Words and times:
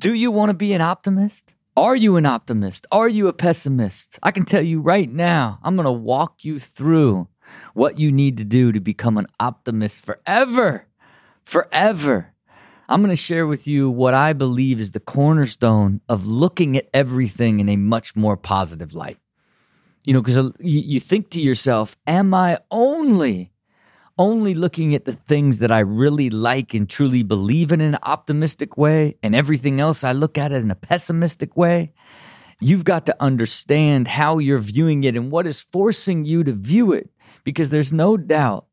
Do 0.00 0.14
you 0.14 0.30
want 0.30 0.48
to 0.48 0.54
be 0.54 0.72
an 0.72 0.80
optimist? 0.80 1.52
Are 1.76 1.94
you 1.94 2.16
an 2.16 2.24
optimist? 2.24 2.86
Are 2.90 3.06
you 3.06 3.28
a 3.28 3.34
pessimist? 3.34 4.18
I 4.22 4.30
can 4.30 4.46
tell 4.46 4.62
you 4.62 4.80
right 4.80 5.12
now, 5.12 5.58
I'm 5.62 5.76
going 5.76 5.84
to 5.84 5.92
walk 5.92 6.42
you 6.42 6.58
through 6.58 7.28
what 7.74 7.98
you 7.98 8.10
need 8.10 8.38
to 8.38 8.44
do 8.44 8.72
to 8.72 8.80
become 8.80 9.18
an 9.18 9.26
optimist 9.38 10.02
forever. 10.02 10.86
Forever. 11.44 12.32
I'm 12.88 13.02
going 13.02 13.10
to 13.10 13.16
share 13.16 13.46
with 13.46 13.68
you 13.68 13.90
what 13.90 14.14
I 14.14 14.32
believe 14.32 14.80
is 14.80 14.92
the 14.92 15.00
cornerstone 15.00 16.00
of 16.08 16.24
looking 16.24 16.78
at 16.78 16.88
everything 16.94 17.60
in 17.60 17.68
a 17.68 17.76
much 17.76 18.16
more 18.16 18.38
positive 18.38 18.94
light. 18.94 19.18
You 20.06 20.14
know, 20.14 20.22
because 20.22 20.50
you 20.60 20.98
think 20.98 21.28
to 21.32 21.42
yourself, 21.42 21.94
am 22.06 22.32
I 22.32 22.60
only 22.70 23.49
only 24.20 24.52
looking 24.52 24.94
at 24.94 25.06
the 25.06 25.14
things 25.14 25.60
that 25.60 25.72
I 25.72 25.78
really 25.78 26.28
like 26.28 26.74
and 26.74 26.88
truly 26.88 27.22
believe 27.22 27.72
in, 27.72 27.80
in 27.80 27.94
an 27.94 28.00
optimistic 28.02 28.76
way, 28.76 29.16
and 29.22 29.34
everything 29.34 29.80
else 29.80 30.04
I 30.04 30.12
look 30.12 30.36
at 30.36 30.52
in 30.52 30.70
a 30.70 30.74
pessimistic 30.74 31.56
way, 31.56 31.94
you've 32.60 32.84
got 32.84 33.06
to 33.06 33.16
understand 33.18 34.06
how 34.06 34.36
you're 34.36 34.58
viewing 34.58 35.04
it 35.04 35.16
and 35.16 35.30
what 35.30 35.46
is 35.46 35.62
forcing 35.62 36.26
you 36.26 36.44
to 36.44 36.52
view 36.52 36.92
it. 36.92 37.08
Because 37.44 37.70
there's 37.70 37.94
no 37.94 38.18
doubt 38.18 38.66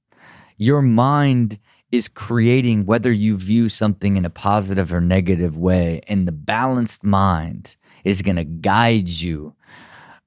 your 0.58 0.82
mind 0.82 1.60
is 1.94 2.10
creating 2.10 2.86
whether 2.86 3.12
you 3.12 3.38
view 3.38 3.70
something 3.70 4.18
in 4.18 4.26
a 4.26 4.30
positive 4.30 4.94
or 4.94 5.00
negative 5.00 5.58
way. 5.58 6.02
And 6.10 6.28
the 6.28 6.34
balanced 6.34 7.06
mind 7.06 7.78
is 8.04 8.22
going 8.22 8.36
to 8.36 8.44
guide 8.44 9.08
you 9.08 9.56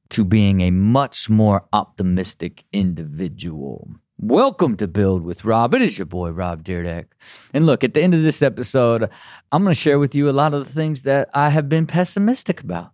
to 0.09 0.25
being 0.25 0.63
a 0.63 0.71
much 0.71 1.29
more 1.29 1.66
optimistic 1.75 2.65
individual. 2.73 3.91
Welcome 4.23 4.77
to 4.77 4.87
Build 4.87 5.24
with 5.24 5.47
Rob. 5.47 5.73
It 5.73 5.80
is 5.80 5.98
your 5.98 6.05
boy, 6.05 6.29
Rob 6.29 6.62
Dyrdek. 6.62 7.06
And 7.55 7.65
look, 7.65 7.83
at 7.83 7.95
the 7.95 8.02
end 8.02 8.12
of 8.12 8.23
this 8.23 8.43
episode, 8.43 9.09
I'm 9.51 9.62
going 9.62 9.74
to 9.74 9.80
share 9.80 9.98
with 9.98 10.15
you 10.15 10.29
a 10.29 10.30
lot 10.30 10.52
of 10.52 10.66
the 10.66 10.70
things 10.70 11.05
that 11.05 11.30
I 11.33 11.48
have 11.48 11.70
been 11.70 11.87
pessimistic 11.87 12.60
about. 12.60 12.93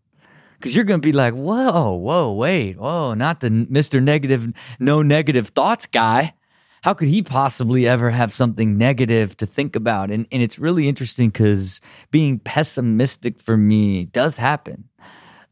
Because 0.56 0.76
you're 0.76 0.84
going 0.84 1.00
to 1.00 1.04
be 1.04 1.10
like, 1.10 1.34
whoa, 1.34 1.94
whoa, 1.94 2.33
wait, 2.33 2.78
whoa, 2.78 3.14
not 3.14 3.41
the 3.41 3.50
Mr. 3.50 4.00
Negative, 4.00 4.52
no 4.78 5.02
negative 5.02 5.48
thoughts 5.48 5.86
guy. 5.86 6.34
How 6.83 6.94
could 6.94 7.08
he 7.08 7.22
possibly 7.22 7.88
ever 7.88 8.11
have 8.11 8.33
something 8.33 8.78
negative 8.78 9.36
to 9.38 9.46
think 9.46 9.74
about? 9.74 10.12
And, 10.12 10.28
and 10.30 10.44
it's 10.44 10.61
really 10.61 10.88
interesting 10.88 11.30
because 11.30 11.80
being 12.12 12.38
pessimistic 12.38 13.40
for 13.40 13.56
me 13.56 14.05
does 14.05 14.36
happen. 14.36 14.84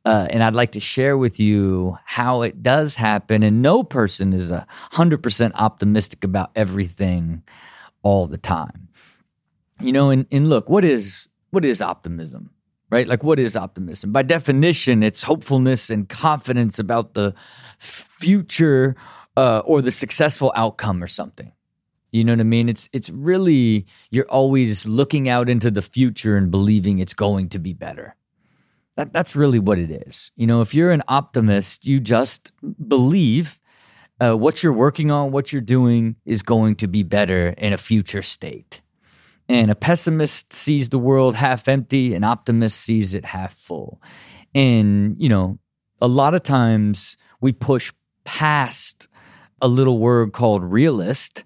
Uh, 0.05 0.27
and 0.28 0.44
I'd 0.44 0.55
like 0.55 0.72
to 0.72 0.80
share 0.80 1.16
with 1.16 1.41
you 1.41 1.98
how 2.05 2.42
it 2.42 2.62
does 2.62 2.97
happen. 2.97 3.42
And 3.42 3.62
no 3.62 3.83
person 3.83 4.34
is 4.34 4.50
a 4.50 4.66
hundred 4.92 5.22
percent 5.22 5.55
optimistic 5.58 6.24
about 6.24 6.50
everything 6.55 7.42
all 8.02 8.27
the 8.27 8.38
time. 8.38 8.88
You 9.80 9.92
know, 9.92 10.10
and, 10.10 10.27
and 10.30 10.48
look, 10.48 10.69
what 10.69 10.84
is 10.84 11.28
what 11.50 11.64
is 11.64 11.80
optimism? 11.80 12.50
Right? 12.91 13.08
Like 13.08 13.25
what 13.25 13.38
is 13.38 13.56
optimism? 13.56 14.12
By 14.12 14.22
definition, 14.22 15.02
it's 15.02 15.22
hopefulness 15.22 15.91
and 15.91 16.08
confidence 16.08 16.78
about 16.78 17.14
the 17.14 17.34
future 17.78 18.94
uh, 19.36 19.62
or 19.64 19.82
the 19.82 19.91
successful 19.91 20.52
outcome 20.55 21.02
or 21.02 21.08
something. 21.08 21.52
You 22.12 22.22
know 22.22 22.32
what 22.32 22.41
I 22.41 22.44
mean? 22.44 22.69
It's 22.69 22.88
it's 22.92 23.10
really 23.10 23.86
you're 24.10 24.28
always 24.28 24.86
looking 24.86 25.28
out 25.28 25.48
into 25.48 25.70
the 25.70 25.82
future 25.82 26.36
and 26.36 26.50
believing 26.50 27.00
it's 27.00 27.14
going 27.14 27.48
to 27.48 27.58
be 27.58 27.72
better. 27.72 28.14
That, 28.97 29.12
that's 29.12 29.34
really 29.34 29.59
what 29.59 29.78
it 29.78 29.91
is. 29.91 30.31
You 30.37 30.47
know, 30.47 30.61
if 30.61 30.75
you're 30.75 30.91
an 30.91 31.03
optimist, 31.09 31.87
you 31.87 32.00
just 32.00 32.53
believe 32.87 33.61
uh, 34.20 34.34
what 34.34 34.62
you're 34.62 34.73
working 34.73 35.11
on, 35.11 35.33
what 35.33 35.53
you're 35.53 35.62
doing 35.62 36.17
is 36.25 36.42
going 36.42 36.77
to 36.77 36.87
be 36.87 37.03
better 37.03 37.48
in 37.59 37.72
a 37.72 37.78
future 37.78 38.22
state. 38.22 38.81
And 39.48 39.70
a 39.70 39.75
pessimist 39.75 40.53
sees 40.53 40.89
the 40.89 40.98
world 40.98 41.37
half 41.37 41.69
empty, 41.69 42.15
an 42.15 42.25
optimist 42.25 42.81
sees 42.81 43.15
it 43.15 43.25
half 43.25 43.55
full. 43.55 44.00
And, 44.55 45.17
you 45.19 45.28
know, 45.28 45.59
a 46.00 46.09
lot 46.09 46.34
of 46.34 46.42
times 46.42 47.19
we 47.41 47.53
push 47.53 47.92
past 48.25 49.09
a 49.61 49.69
little 49.69 49.98
word 49.98 50.33
called 50.33 50.62
realist 50.62 51.44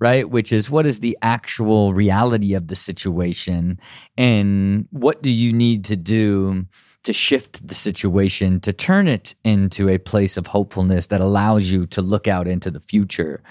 right? 0.00 0.28
Which 0.28 0.50
is 0.50 0.70
what 0.70 0.86
is 0.86 1.00
the 1.00 1.16
actual 1.22 1.92
reality 1.92 2.54
of 2.54 2.66
the 2.66 2.74
situation 2.74 3.78
and 4.16 4.88
what 4.90 5.22
do 5.22 5.30
you 5.30 5.52
need 5.52 5.84
to 5.84 5.96
do 5.96 6.66
to 7.04 7.12
shift 7.12 7.66
the 7.66 7.74
situation, 7.74 8.60
to 8.60 8.72
turn 8.72 9.08
it 9.08 9.34
into 9.44 9.88
a 9.88 9.98
place 9.98 10.36
of 10.36 10.46
hopefulness 10.46 11.06
that 11.08 11.20
allows 11.20 11.70
you 11.70 11.86
to 11.86 12.02
look 12.02 12.28
out 12.28 12.46
into 12.46 12.70
the 12.70 12.80
future 12.80 13.42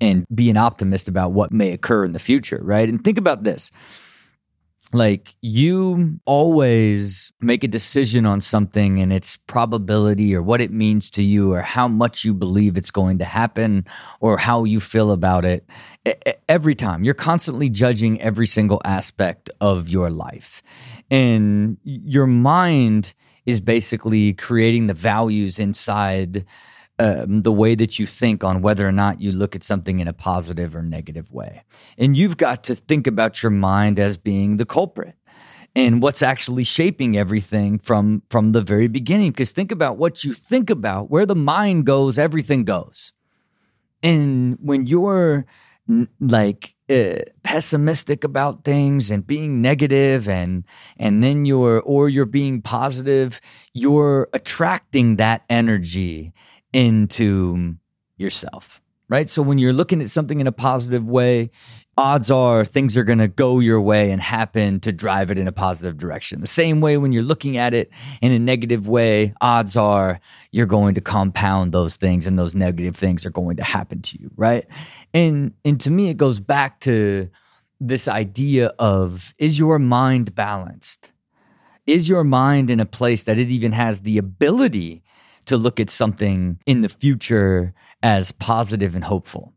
and 0.00 0.26
be 0.34 0.50
an 0.50 0.56
optimist 0.56 1.08
about 1.08 1.32
what 1.32 1.52
may 1.52 1.72
occur 1.72 2.04
in 2.04 2.12
the 2.12 2.18
future, 2.18 2.60
right? 2.62 2.88
And 2.88 3.02
think 3.02 3.18
about 3.18 3.44
this. 3.44 3.70
Like 4.92 5.36
you 5.40 6.18
always 6.24 7.32
make 7.40 7.62
a 7.62 7.68
decision 7.68 8.26
on 8.26 8.40
something 8.40 8.98
and 9.00 9.12
its 9.12 9.36
probability 9.36 10.34
or 10.34 10.42
what 10.42 10.60
it 10.60 10.72
means 10.72 11.12
to 11.12 11.22
you 11.22 11.52
or 11.52 11.62
how 11.62 11.86
much 11.86 12.24
you 12.24 12.34
believe 12.34 12.76
it's 12.76 12.90
going 12.90 13.18
to 13.18 13.24
happen 13.24 13.86
or 14.18 14.36
how 14.36 14.64
you 14.64 14.80
feel 14.80 15.12
about 15.12 15.44
it. 15.44 15.64
Every 16.48 16.74
time 16.74 17.04
you're 17.04 17.14
constantly 17.14 17.70
judging 17.70 18.20
every 18.20 18.48
single 18.48 18.80
aspect 18.84 19.48
of 19.60 19.88
your 19.88 20.10
life 20.10 20.60
and 21.10 21.76
your 21.82 22.26
mind 22.26 23.14
is 23.46 23.60
basically 23.60 24.32
creating 24.34 24.86
the 24.86 24.94
values 24.94 25.58
inside 25.58 26.44
um, 26.98 27.42
the 27.42 27.52
way 27.52 27.74
that 27.74 27.98
you 27.98 28.06
think 28.06 28.44
on 28.44 28.60
whether 28.60 28.86
or 28.86 28.92
not 28.92 29.20
you 29.20 29.32
look 29.32 29.56
at 29.56 29.64
something 29.64 30.00
in 30.00 30.08
a 30.08 30.12
positive 30.12 30.76
or 30.76 30.82
negative 30.82 31.32
way. 31.32 31.62
And 31.96 32.16
you've 32.16 32.36
got 32.36 32.62
to 32.64 32.74
think 32.74 33.06
about 33.06 33.42
your 33.42 33.50
mind 33.50 33.98
as 33.98 34.18
being 34.18 34.58
the 34.58 34.66
culprit 34.66 35.14
and 35.74 36.02
what's 36.02 36.22
actually 36.22 36.64
shaping 36.64 37.16
everything 37.16 37.78
from 37.78 38.22
from 38.28 38.52
the 38.52 38.60
very 38.60 38.88
beginning 38.88 39.30
because 39.30 39.52
think 39.52 39.72
about 39.72 39.96
what 39.96 40.24
you 40.24 40.32
think 40.32 40.68
about 40.68 41.10
where 41.10 41.26
the 41.26 41.34
mind 41.34 41.86
goes 41.86 42.18
everything 42.18 42.64
goes 42.64 43.12
and 44.02 44.58
when 44.60 44.86
you're 44.86 45.46
like 46.18 46.74
uh, 46.90 47.20
pessimistic 47.44 48.24
about 48.24 48.64
things 48.64 49.10
and 49.10 49.26
being 49.26 49.62
negative 49.62 50.28
and 50.28 50.64
and 50.98 51.22
then 51.22 51.44
you're 51.44 51.80
or 51.82 52.08
you're 52.08 52.26
being 52.26 52.60
positive 52.60 53.40
you're 53.72 54.28
attracting 54.32 55.16
that 55.16 55.42
energy 55.48 56.32
into 56.72 57.76
yourself 58.16 58.82
right 59.10 59.28
so 59.28 59.42
when 59.42 59.58
you're 59.58 59.74
looking 59.74 60.00
at 60.00 60.08
something 60.08 60.40
in 60.40 60.46
a 60.46 60.52
positive 60.52 61.06
way 61.06 61.50
odds 62.00 62.30
are 62.30 62.64
things 62.64 62.96
are 62.96 63.04
going 63.04 63.18
to 63.18 63.28
go 63.28 63.60
your 63.60 63.78
way 63.78 64.10
and 64.10 64.22
happen 64.22 64.80
to 64.80 64.90
drive 64.90 65.30
it 65.30 65.36
in 65.36 65.46
a 65.46 65.52
positive 65.52 65.98
direction. 65.98 66.40
The 66.40 66.46
same 66.46 66.80
way 66.80 66.96
when 66.96 67.12
you're 67.12 67.22
looking 67.22 67.58
at 67.58 67.74
it 67.74 67.92
in 68.22 68.32
a 68.32 68.38
negative 68.38 68.88
way, 68.88 69.34
odds 69.42 69.76
are 69.76 70.18
you're 70.50 70.64
going 70.64 70.94
to 70.94 71.02
compound 71.02 71.72
those 71.72 71.96
things 71.96 72.26
and 72.26 72.38
those 72.38 72.54
negative 72.54 72.96
things 72.96 73.26
are 73.26 73.30
going 73.30 73.56
to 73.56 73.62
happen 73.62 74.00
to 74.00 74.18
you, 74.18 74.30
right? 74.36 74.66
And 75.12 75.52
and 75.62 75.78
to 75.82 75.90
me 75.90 76.08
it 76.08 76.16
goes 76.16 76.40
back 76.40 76.80
to 76.80 77.28
this 77.80 78.08
idea 78.08 78.68
of 78.78 79.34
is 79.38 79.58
your 79.58 79.78
mind 79.78 80.34
balanced? 80.34 81.12
Is 81.86 82.08
your 82.08 82.24
mind 82.24 82.70
in 82.70 82.80
a 82.80 82.86
place 82.86 83.24
that 83.24 83.38
it 83.38 83.48
even 83.48 83.72
has 83.72 84.02
the 84.02 84.16
ability 84.16 85.02
to 85.50 85.56
look 85.56 85.78
at 85.78 85.90
something 85.90 86.58
in 86.66 86.80
the 86.80 86.88
future 86.88 87.74
as 88.02 88.32
positive 88.32 88.94
and 88.94 89.04
hopeful? 89.04 89.54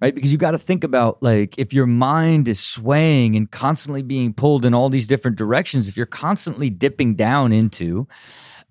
right? 0.00 0.14
Because 0.14 0.30
you 0.30 0.38
got 0.38 0.52
to 0.52 0.58
think 0.58 0.84
about 0.84 1.22
like 1.22 1.58
if 1.58 1.72
your 1.72 1.86
mind 1.86 2.48
is 2.48 2.60
swaying 2.60 3.36
and 3.36 3.50
constantly 3.50 4.02
being 4.02 4.32
pulled 4.32 4.64
in 4.64 4.74
all 4.74 4.88
these 4.88 5.06
different 5.06 5.36
directions, 5.36 5.88
if 5.88 5.96
you're 5.96 6.06
constantly 6.06 6.70
dipping 6.70 7.14
down 7.14 7.52
into 7.52 8.06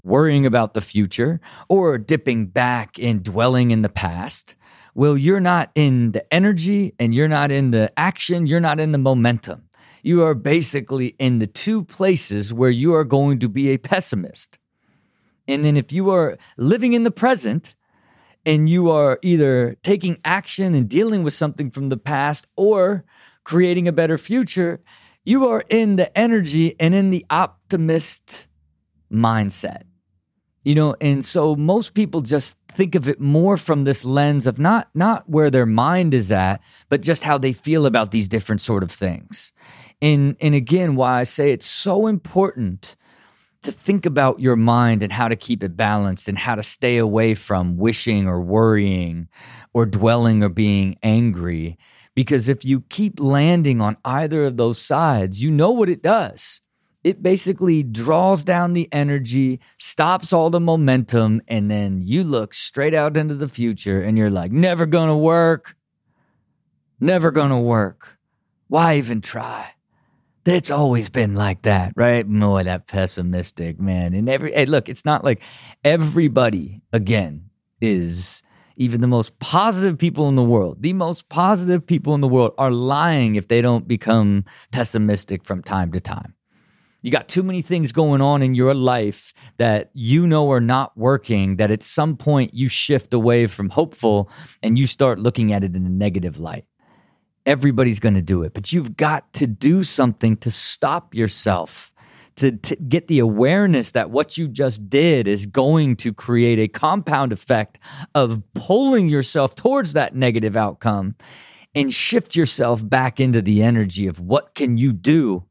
worrying 0.04 0.46
about 0.46 0.74
the 0.74 0.82
future 0.82 1.42
or 1.68 1.98
dipping 1.98 2.46
back 2.48 3.00
and 3.00 3.24
dwelling 3.24 3.72
in 3.72 3.82
the 3.82 3.90
past, 3.90 4.56
well, 4.94 5.18
you're 5.18 5.40
not 5.40 5.72
in 5.76 6.12
the 6.12 6.34
energy 6.34 6.94
and 7.00 7.14
you're 7.14 7.28
not 7.28 7.52
in 7.52 7.72
the 7.72 7.92
action, 7.98 8.46
you're 8.46 8.60
not 8.60 8.80
in 8.80 8.92
the 8.92 8.98
momentum. 8.98 9.64
You 10.04 10.24
are 10.24 10.36
basically 10.36 11.16
in 11.18 11.40
the 11.40 11.48
two 11.48 11.84
places 11.84 12.54
where 12.54 12.70
you 12.70 12.94
are 12.94 13.04
going 13.04 13.40
to 13.40 13.50
be 13.50 13.70
a 13.70 13.78
pessimist. 13.78 14.60
And 15.48 15.64
then 15.64 15.78
if 15.78 15.92
you 15.92 16.10
are 16.10 16.38
living 16.58 16.94
in 16.94 17.04
the 17.04 17.12
present, 17.12 17.76
and 18.46 18.70
you 18.70 18.92
are 18.92 19.20
either 19.22 19.76
taking 19.84 20.20
action 20.24 20.76
and 20.76 20.88
dealing 20.88 21.24
with 21.24 21.34
something 21.34 21.72
from 21.72 21.90
the 21.90 21.98
past 21.98 22.48
or 22.56 23.04
creating 23.44 23.88
a 23.88 23.92
better 23.92 24.18
future, 24.18 24.82
you 25.24 25.48
are 25.48 25.64
in 25.70 25.96
the 25.96 26.16
energy 26.18 26.76
and 26.80 26.94
in 26.94 27.10
the 27.10 27.26
optimist 27.30 28.48
mindset. 29.12 29.84
You 30.64 30.74
know, 30.74 30.96
and 31.00 31.24
so 31.24 31.56
most 31.56 31.94
people 31.94 32.22
just 32.22 32.58
think 32.70 32.96
of 32.96 33.08
it 33.08 33.20
more 33.20 33.56
from 33.56 33.84
this 33.84 34.04
lens 34.04 34.48
of 34.48 34.58
not 34.58 34.90
not 34.96 35.30
where 35.30 35.52
their 35.52 35.68
mind 35.68 36.14
is 36.16 36.32
at, 36.32 36.60
but 36.90 37.04
just 37.04 37.24
how 37.24 37.38
they 37.38 37.54
feel 37.54 37.86
about 37.86 38.10
these 38.10 38.28
different 38.28 38.62
sort 38.62 38.82
of 38.82 38.92
things. 38.92 39.54
And 40.02 40.36
and 40.42 40.56
again, 40.56 40.96
why 40.96 41.20
I 41.20 41.24
say 41.24 41.52
it's 41.52 41.68
so 41.68 42.08
important 42.08 42.96
to 43.66 43.72
think 43.72 44.06
about 44.06 44.40
your 44.40 44.56
mind 44.56 45.04
and 45.04 45.12
how 45.12 45.28
to 45.28 45.36
keep 45.36 45.62
it 45.64 45.76
balanced 45.78 46.28
and 46.28 46.38
how 46.38 46.56
to 46.56 46.64
stay 46.64 46.98
away 46.98 47.36
from 47.36 47.78
wishing 47.78 48.28
or 48.28 48.42
worrying 48.42 49.28
or 49.74 49.86
dwelling 49.86 50.44
or 50.44 50.50
being 50.50 50.98
angry. 51.04 51.78
Because 52.16 52.48
if 52.48 52.64
you 52.64 52.82
keep 52.90 53.20
landing 53.20 53.82
on 53.82 53.98
either 54.06 54.46
of 54.46 54.58
those 54.58 54.80
sides, 54.80 55.44
you 55.44 55.52
know 55.52 55.72
what 55.72 55.90
it 55.90 56.02
does. 56.02 56.62
it 57.06 57.22
basically 57.22 57.84
draws 57.84 58.44
down 58.44 58.74
the 58.74 58.90
energy, 58.92 59.60
stops 59.78 60.34
all 60.34 60.50
the 60.50 60.60
momentum, 60.60 61.40
and 61.48 61.70
then 61.70 62.02
you 62.02 62.24
look 62.24 62.52
straight 62.52 62.96
out 62.96 63.16
into 63.16 63.36
the 63.36 63.48
future 63.48 64.02
and 64.02 64.18
you're 64.18 64.32
like, 64.32 64.52
never 64.52 64.88
gonna 64.88 65.16
work. 65.16 65.76
Never 67.00 67.30
gonna 67.30 67.62
work. 67.62 68.18
Why 68.70 68.98
even 68.98 69.22
try? 69.22 69.75
It's 70.46 70.70
always 70.70 71.10
been 71.10 71.34
like 71.34 71.64
that, 71.64 71.94
right? 71.96 72.28
Boy, 72.28 72.64
that 72.64 72.86
pessimistic 72.86 73.80
man. 73.80 74.14
And 74.14 74.30
every 74.30 74.54
hey, 74.54 74.68
look, 74.68 74.90
it's 74.90 75.04
not 75.04 75.24
like 75.24 75.42
everybody 75.84 76.82
again 76.94 77.50
is 77.82 78.44
even 78.78 79.02
the 79.02 79.08
most 79.08 79.40
positive 79.40 79.98
people 79.98 80.28
in 80.28 80.36
the 80.36 80.44
world, 80.44 80.84
the 80.84 80.94
most 80.94 81.30
positive 81.30 81.86
people 81.86 82.14
in 82.14 82.22
the 82.22 82.28
world 82.28 82.54
are 82.60 82.70
lying 82.70 83.36
if 83.36 83.48
they 83.48 83.62
don't 83.62 83.88
become 83.88 84.46
pessimistic 84.72 85.44
from 85.44 85.64
time 85.64 85.92
to 85.94 86.00
time. 86.00 86.36
You 87.02 87.12
got 87.12 87.28
too 87.28 87.44
many 87.44 87.62
things 87.62 87.92
going 87.92 88.22
on 88.22 88.42
in 88.42 88.56
your 88.56 88.74
life 88.74 89.34
that 89.58 89.92
you 89.94 90.28
know 90.28 90.52
are 90.52 90.62
not 90.62 90.98
working, 90.98 91.58
that 91.58 91.72
at 91.72 91.84
some 91.84 92.18
point 92.18 92.54
you 92.54 92.68
shift 92.68 93.14
away 93.14 93.48
from 93.48 93.70
hopeful 93.70 94.30
and 94.62 94.78
you 94.78 94.88
start 94.88 95.20
looking 95.20 95.54
at 95.54 95.64
it 95.64 95.76
in 95.76 95.86
a 95.86 95.90
negative 95.90 96.40
light. 96.40 96.66
Everybody's 97.46 98.00
going 98.00 98.16
to 98.16 98.22
do 98.22 98.44
it, 98.44 98.54
but 98.54 98.72
you've 98.74 98.98
got 98.98 99.32
to 99.34 99.48
do 99.48 99.84
something 99.84 100.38
to 100.38 100.52
stop 100.52 101.14
yourself. 101.14 101.92
To, 102.38 102.52
to, 102.52 102.76
get 102.76 103.08
the 103.08 103.20
awareness 103.20 103.92
that 103.92 104.10
what 104.10 104.38
you 104.38 104.50
just 104.50 104.90
did 104.90 105.26
is 105.26 105.46
going 105.46 105.96
to 105.98 106.12
create 106.12 106.60
a 106.60 106.68
compound 106.68 107.32
effect 107.32 107.80
of 108.14 108.44
pulling 108.54 109.08
yourself 109.08 109.56
towards 109.56 109.94
that 109.94 110.16
negative 110.16 110.58
outcome 110.58 111.16
and 111.74 111.94
shift 111.94 112.36
yourself 112.36 112.88
back 112.88 113.22
into 113.22 113.42
the 113.42 113.64
energy 113.64 114.08
of 114.08 114.20
what 114.20 114.54
can 114.54 114.78
you 114.78 114.92
do 114.92 115.46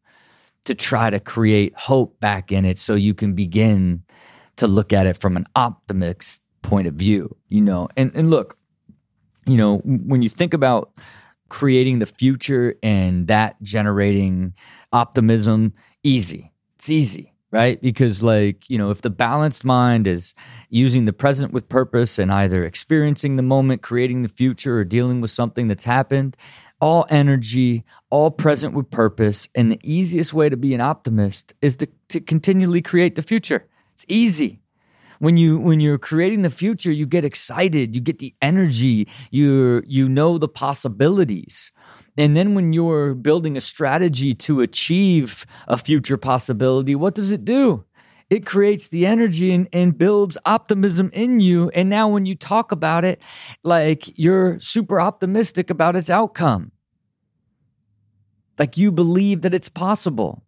to 0.64 0.74
try 0.74 1.10
to 1.10 1.20
create 1.20 1.74
hope 1.74 2.20
back 2.20 2.50
in 2.50 2.66
it 2.66 2.78
so 2.78 2.94
you 2.94 3.14
can 3.14 3.34
begin 3.34 4.02
to 4.56 4.66
look 4.66 4.92
at 4.92 5.06
it 5.06 5.18
from 5.18 5.36
an 5.36 5.46
optimist 5.54 6.42
point 6.62 6.86
of 6.86 6.94
view, 6.94 7.36
you 7.48 7.60
know. 7.60 7.88
And 7.96 8.10
and 8.14 8.30
look, 8.30 8.56
you 9.46 9.56
know, 9.56 9.78
when 9.78 10.22
you 10.22 10.28
think 10.28 10.54
about 10.54 10.92
creating 11.48 11.98
the 11.98 12.06
future 12.06 12.74
and 12.82 13.26
that 13.28 13.60
generating 13.62 14.54
optimism, 14.92 15.74
easy. 16.02 16.52
It's 16.76 16.90
easy 16.90 17.34
right? 17.54 17.80
Because, 17.80 18.20
like, 18.20 18.68
you 18.68 18.76
know, 18.76 18.90
if 18.90 19.02
the 19.02 19.10
balanced 19.10 19.64
mind 19.64 20.08
is 20.08 20.34
using 20.70 21.04
the 21.04 21.12
present 21.12 21.52
with 21.52 21.68
purpose 21.68 22.18
and 22.18 22.32
either 22.32 22.64
experiencing 22.64 23.36
the 23.36 23.44
moment, 23.44 23.80
creating 23.80 24.24
the 24.24 24.28
future, 24.28 24.78
or 24.80 24.84
dealing 24.84 25.20
with 25.20 25.30
something 25.30 25.68
that's 25.68 25.84
happened, 25.84 26.36
all 26.80 27.06
energy, 27.10 27.84
all 28.10 28.32
present 28.32 28.74
with 28.74 28.90
purpose. 28.90 29.48
And 29.54 29.70
the 29.70 29.78
easiest 29.84 30.34
way 30.34 30.48
to 30.48 30.56
be 30.56 30.74
an 30.74 30.80
optimist 30.80 31.54
is 31.62 31.76
to, 31.76 31.86
to 32.08 32.20
continually 32.20 32.82
create 32.82 33.14
the 33.14 33.22
future. 33.22 33.68
It's 33.92 34.04
easy. 34.08 34.63
When 35.24 35.38
you 35.38 35.58
when 35.58 35.80
you're 35.80 35.96
creating 35.96 36.42
the 36.42 36.50
future, 36.50 36.92
you 36.92 37.06
get 37.06 37.24
excited, 37.24 37.94
you 37.94 38.02
get 38.02 38.18
the 38.18 38.34
energy, 38.42 39.08
you 39.30 39.82
you 39.86 40.06
know 40.06 40.36
the 40.36 40.48
possibilities. 40.48 41.72
And 42.18 42.36
then 42.36 42.54
when 42.54 42.74
you're 42.74 43.14
building 43.14 43.56
a 43.56 43.62
strategy 43.62 44.34
to 44.34 44.60
achieve 44.60 45.46
a 45.66 45.78
future 45.78 46.18
possibility, 46.18 46.94
what 46.94 47.14
does 47.14 47.30
it 47.30 47.42
do? 47.42 47.86
It 48.28 48.44
creates 48.44 48.88
the 48.88 49.06
energy 49.06 49.50
and, 49.54 49.66
and 49.72 49.96
builds 49.96 50.36
optimism 50.44 51.08
in 51.14 51.40
you. 51.40 51.70
And 51.70 51.88
now 51.88 52.06
when 52.08 52.26
you 52.26 52.34
talk 52.34 52.70
about 52.70 53.06
it, 53.06 53.22
like 53.62 54.18
you're 54.18 54.60
super 54.60 55.00
optimistic 55.00 55.70
about 55.70 55.96
its 55.96 56.10
outcome. 56.10 56.72
Like 58.58 58.76
you 58.76 58.92
believe 58.92 59.40
that 59.40 59.54
it's 59.54 59.70
possible. 59.70 60.44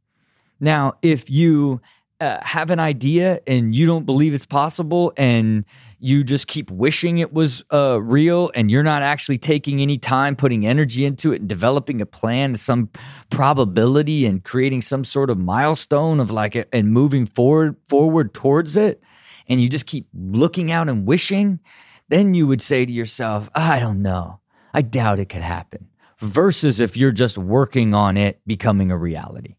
Now, 0.61 0.95
if 1.01 1.31
you 1.31 1.81
uh, 2.21 2.39
have 2.43 2.71
an 2.71 2.81
idea 2.81 3.41
and 3.47 3.75
you 3.75 3.87
don't 3.87 4.07
believe 4.07 4.35
it's 4.35 4.47
possible 4.47 5.13
and 5.17 5.65
you 5.99 6.25
just 6.25 6.47
keep 6.47 6.71
wishing 6.71 7.19
it 7.19 7.33
was 7.33 7.65
uh, 7.73 8.01
real 8.03 8.51
and 8.55 8.71
you're 8.71 8.83
not 8.83 9.03
actually 9.03 9.39
taking 9.39 9.81
any 9.81 9.99
time 9.99 10.35
putting 10.37 10.67
energy 10.67 11.05
into 11.05 11.33
it 11.33 11.41
and 11.41 11.49
developing 11.49 12.01
a 12.01 12.07
plan 12.07 12.57
some 12.57 12.89
probability 13.31 14.27
and 14.27 14.45
creating 14.45 14.81
some 14.81 15.05
sort 15.05 15.31
of 15.31 15.39
milestone 15.39 16.21
of 16.21 16.31
like 16.31 16.57
it 16.57 16.69
and 16.73 16.91
moving 16.93 17.27
forward 17.27 17.77
forward 17.89 18.33
towards 18.33 18.77
it 18.77 19.03
and 19.49 19.61
you 19.61 19.69
just 19.69 19.87
keep 19.87 20.07
looking 20.15 20.71
out 20.71 20.89
and 20.89 21.07
wishing 21.07 21.61
then 22.09 22.35
you 22.35 22.47
would 22.47 22.63
say 22.63 22.87
to 22.87 22.93
yourself 22.93 23.51
i 23.55 23.79
don't 23.79 24.01
know. 24.01 24.41
I 24.77 24.83
doubt 24.83 25.21
it 25.21 25.31
could 25.31 25.41
happen. 25.41 25.89
Versus 26.19 26.81
if 26.81 26.99
you're 26.99 27.11
just 27.11 27.39
working 27.39 27.95
on 27.95 28.19
it 28.19 28.43
becoming 28.47 28.91
a 28.91 28.99
reality. 28.99 29.57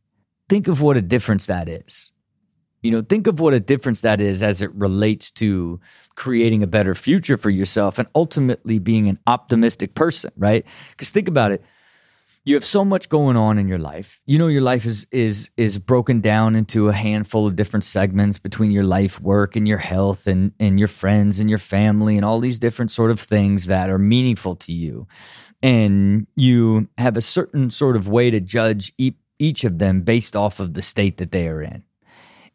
Think 0.48 0.68
of 0.68 0.80
what 0.80 0.95
a 0.95 1.01
difference 1.01 1.48
that 1.48 1.68
is 1.68 2.12
you 2.88 2.94
know, 2.94 3.01
think 3.01 3.28
of 3.28 3.42
what 3.42 3.54
a 3.54 3.60
difference 3.60 4.00
that 4.00 4.22
is 4.22 4.42
as 4.42 4.62
it 4.62 4.74
relates 4.74 5.30
to 5.30 5.78
creating 6.16 6.63
a 6.63 6.68
better 6.68 6.95
future 6.95 7.36
for 7.36 7.50
yourself 7.50 8.00
and 8.00 8.07
ultimately 8.16 8.80
being 8.80 9.10
an 9.10 9.19
optimistic 9.28 9.94
person, 9.94 10.31
right? 10.38 10.66
Because 10.92 11.10
think 11.10 11.28
about 11.28 11.51
it. 11.51 11.62
You 12.45 12.56
have 12.56 12.63
so 12.63 12.86
much 12.86 13.10
going 13.10 13.36
on 13.36 13.57
in 13.57 13.68
your 13.68 13.78
life. 13.78 14.22
You 14.25 14.39
know 14.39 14.48
your 14.48 14.62
life 14.62 14.86
is 14.86 15.06
is 15.12 15.50
is 15.57 15.80
broken 15.80 16.22
down 16.22 16.56
into 16.56 16.88
a 16.88 16.94
handful 16.94 17.45
of 17.45 17.57
different 17.57 17.84
segments 17.84 18.39
between 18.39 18.72
your 18.72 18.86
life, 18.86 19.19
work, 19.19 19.57
and 19.57 19.68
your 19.68 19.80
health 19.80 20.25
and 20.25 20.54
and 20.57 20.80
your 20.80 20.88
friends 20.88 21.42
and 21.42 21.50
your 21.50 21.60
family 21.60 22.16
and 22.16 22.24
all 22.24 22.40
these 22.40 22.57
different 22.57 22.92
sort 22.92 23.12
of 23.12 23.19
things 23.19 23.66
that 23.66 23.90
are 23.90 24.00
meaningful 24.00 24.56
to 24.56 24.72
you. 24.72 25.07
And 25.62 26.25
you 26.38 26.88
have 26.98 27.18
a 27.18 27.22
certain 27.22 27.69
sort 27.69 27.98
of 27.98 28.07
way 28.07 28.31
to 28.31 28.40
judge 28.40 28.94
each 29.40 29.66
of 29.66 29.78
them 29.78 30.04
based 30.04 30.38
off 30.38 30.62
of 30.62 30.74
the 30.74 30.81
state 30.81 31.18
that 31.18 31.33
they 31.33 31.50
are 31.50 31.62
in. 31.62 31.83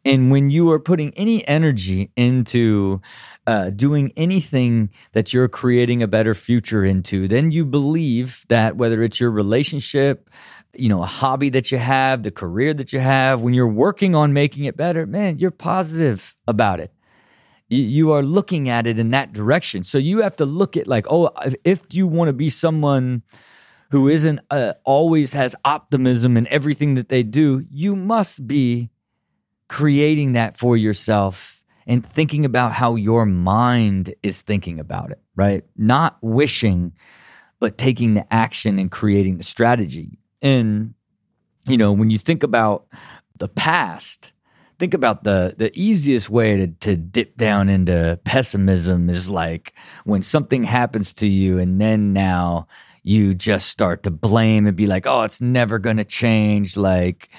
And 0.05 0.31
when 0.31 0.49
you 0.49 0.69
are 0.71 0.79
putting 0.79 1.13
any 1.13 1.47
energy 1.47 2.11
into 2.17 3.01
uh, 3.47 3.69
doing 3.69 4.11
anything 4.17 4.89
that 5.13 5.31
you're 5.31 5.47
creating 5.47 6.03
a 6.03 6.07
better 6.07 6.33
future 6.33 6.83
into, 6.83 7.27
then 7.27 7.51
you 7.51 7.65
believe 7.65 8.45
that 8.49 8.75
whether 8.75 9.01
it's 9.01 9.19
your 9.19 9.31
relationship, 9.31 10.29
you 10.73 10.89
know, 10.89 11.03
a 11.03 11.07
hobby 11.07 11.49
that 11.49 11.71
you 11.71 11.77
have, 11.77 12.23
the 12.23 12.31
career 12.31 12.73
that 12.73 12.91
you 12.91 12.99
have, 12.99 13.41
when 13.41 13.53
you're 13.53 13.67
working 13.67 14.13
on 14.13 14.33
making 14.33 14.65
it 14.65 14.75
better, 14.75 15.05
man, 15.05 15.39
you're 15.39 15.51
positive 15.51 16.35
about 16.47 16.81
it. 16.81 16.91
You, 17.69 18.11
are 18.11 18.21
looking 18.21 18.69
at 18.69 18.85
it 18.85 18.99
in 18.99 19.09
that 19.11 19.33
direction. 19.33 19.83
So 19.83 19.97
you 19.97 20.21
have 20.21 20.35
to 20.37 20.45
look 20.45 20.77
at 20.77 20.85
like, 20.85 21.07
oh, 21.09 21.31
if 21.63 21.81
you 21.91 22.05
want 22.05 22.27
to 22.27 22.33
be 22.33 22.49
someone 22.49 23.23
who 23.89 24.09
isn't 24.09 24.41
uh, 24.51 24.73
always 24.83 25.33
has 25.33 25.55
optimism 25.65 26.37
in 26.37 26.47
everything 26.49 26.95
that 26.95 27.09
they 27.09 27.23
do, 27.23 27.65
you 27.71 27.95
must 27.95 28.45
be 28.45 28.89
creating 29.73 30.33
that 30.33 30.55
for 30.55 30.77
yourself 30.77 31.63
and 31.87 32.05
thinking 32.05 32.45
about 32.45 32.73
how 32.73 32.93
your 32.93 33.25
mind 33.25 34.13
is 34.21 34.43
thinking 34.43 34.79
about 34.79 35.09
it, 35.09 35.19
right? 35.35 35.63
Not 35.75 36.15
wishing, 36.21 36.93
but 37.59 37.75
taking 37.75 38.13
the 38.13 38.31
action 38.31 38.77
and 38.77 38.91
creating 38.91 39.39
the 39.39 39.43
strategy. 39.43 40.19
And, 40.43 40.93
you 41.65 41.75
know, 41.75 41.91
when 41.91 42.11
you 42.11 42.19
think 42.19 42.43
about 42.43 42.85
the 43.39 43.47
past, 43.47 44.31
think 44.77 44.93
about 44.93 45.23
the 45.23 45.55
the 45.57 45.71
easiest 45.73 46.29
way 46.29 46.55
to, 46.55 46.67
to 46.67 46.95
dip 46.95 47.35
down 47.35 47.67
into 47.67 48.19
pessimism 48.25 49.09
is 49.09 49.27
like 49.27 49.73
when 50.03 50.21
something 50.21 50.65
happens 50.65 51.13
to 51.13 51.27
you 51.27 51.57
and 51.57 51.81
then 51.81 52.13
now 52.13 52.67
you 53.03 53.33
just 53.33 53.67
start 53.67 54.03
to 54.03 54.11
blame 54.11 54.65
and 54.65 54.77
be 54.77 54.87
like, 54.87 55.05
oh, 55.05 55.23
it's 55.23 55.41
never 55.41 55.77
going 55.77 55.97
to 55.97 56.05
change. 56.05 56.77
Like, 56.77 57.29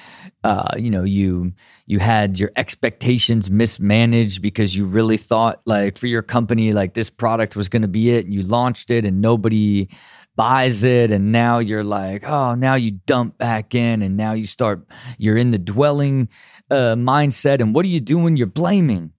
uh, 0.44 0.76
you 0.76 0.90
know, 0.90 1.04
you 1.04 1.54
you 1.86 1.98
had 1.98 2.38
your 2.38 2.52
expectations 2.54 3.50
mismanaged 3.50 4.42
because 4.42 4.76
you 4.76 4.84
really 4.84 5.16
thought 5.16 5.62
like 5.64 5.96
for 5.96 6.06
your 6.06 6.20
company 6.20 6.74
like 6.74 6.92
this 6.92 7.08
product 7.08 7.56
was 7.56 7.70
going 7.70 7.80
to 7.80 7.88
be 7.88 8.10
it, 8.10 8.26
and 8.26 8.34
you 8.34 8.42
launched 8.42 8.90
it, 8.90 9.06
and 9.06 9.22
nobody 9.22 9.88
buys 10.36 10.84
it, 10.84 11.10
and 11.10 11.32
now 11.32 11.60
you're 11.60 11.82
like, 11.82 12.28
oh, 12.28 12.54
now 12.54 12.74
you 12.74 12.90
dump 12.90 13.38
back 13.38 13.74
in, 13.74 14.02
and 14.02 14.18
now 14.18 14.34
you 14.34 14.44
start 14.44 14.86
you're 15.16 15.38
in 15.38 15.50
the 15.50 15.58
dwelling 15.58 16.28
uh, 16.70 16.94
mindset, 16.94 17.60
and 17.60 17.74
what 17.74 17.86
are 17.86 17.88
you 17.88 18.00
doing? 18.00 18.36
You're 18.36 18.46
blaming. 18.46 19.12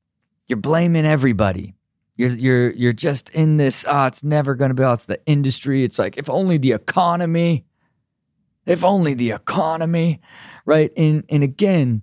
You're 0.48 0.58
blaming 0.58 1.08
everybody. 1.08 1.74
You're 2.18 2.34
you're 2.34 2.72
you're 2.74 2.94
just 2.94 3.32
in 3.32 3.58
this. 3.58 3.84
Ah, 3.90 4.04
oh, 4.04 4.08
it's 4.08 4.24
never 4.24 4.54
going 4.54 4.70
to 4.70 4.76
be. 4.76 4.84
Oh, 4.84 4.94
it's 4.94 5.06
the 5.06 5.20
industry. 5.26 5.84
It's 5.84 5.98
like 5.98 6.18
if 6.18 6.30
only 6.30 6.60
the 6.60 6.74
economy. 6.74 7.66
If 8.66 8.84
only 8.84 9.14
the 9.14 9.32
economy, 9.32 10.22
right? 10.66 10.92
And 10.98 11.24
and 11.30 11.44
again, 11.44 12.02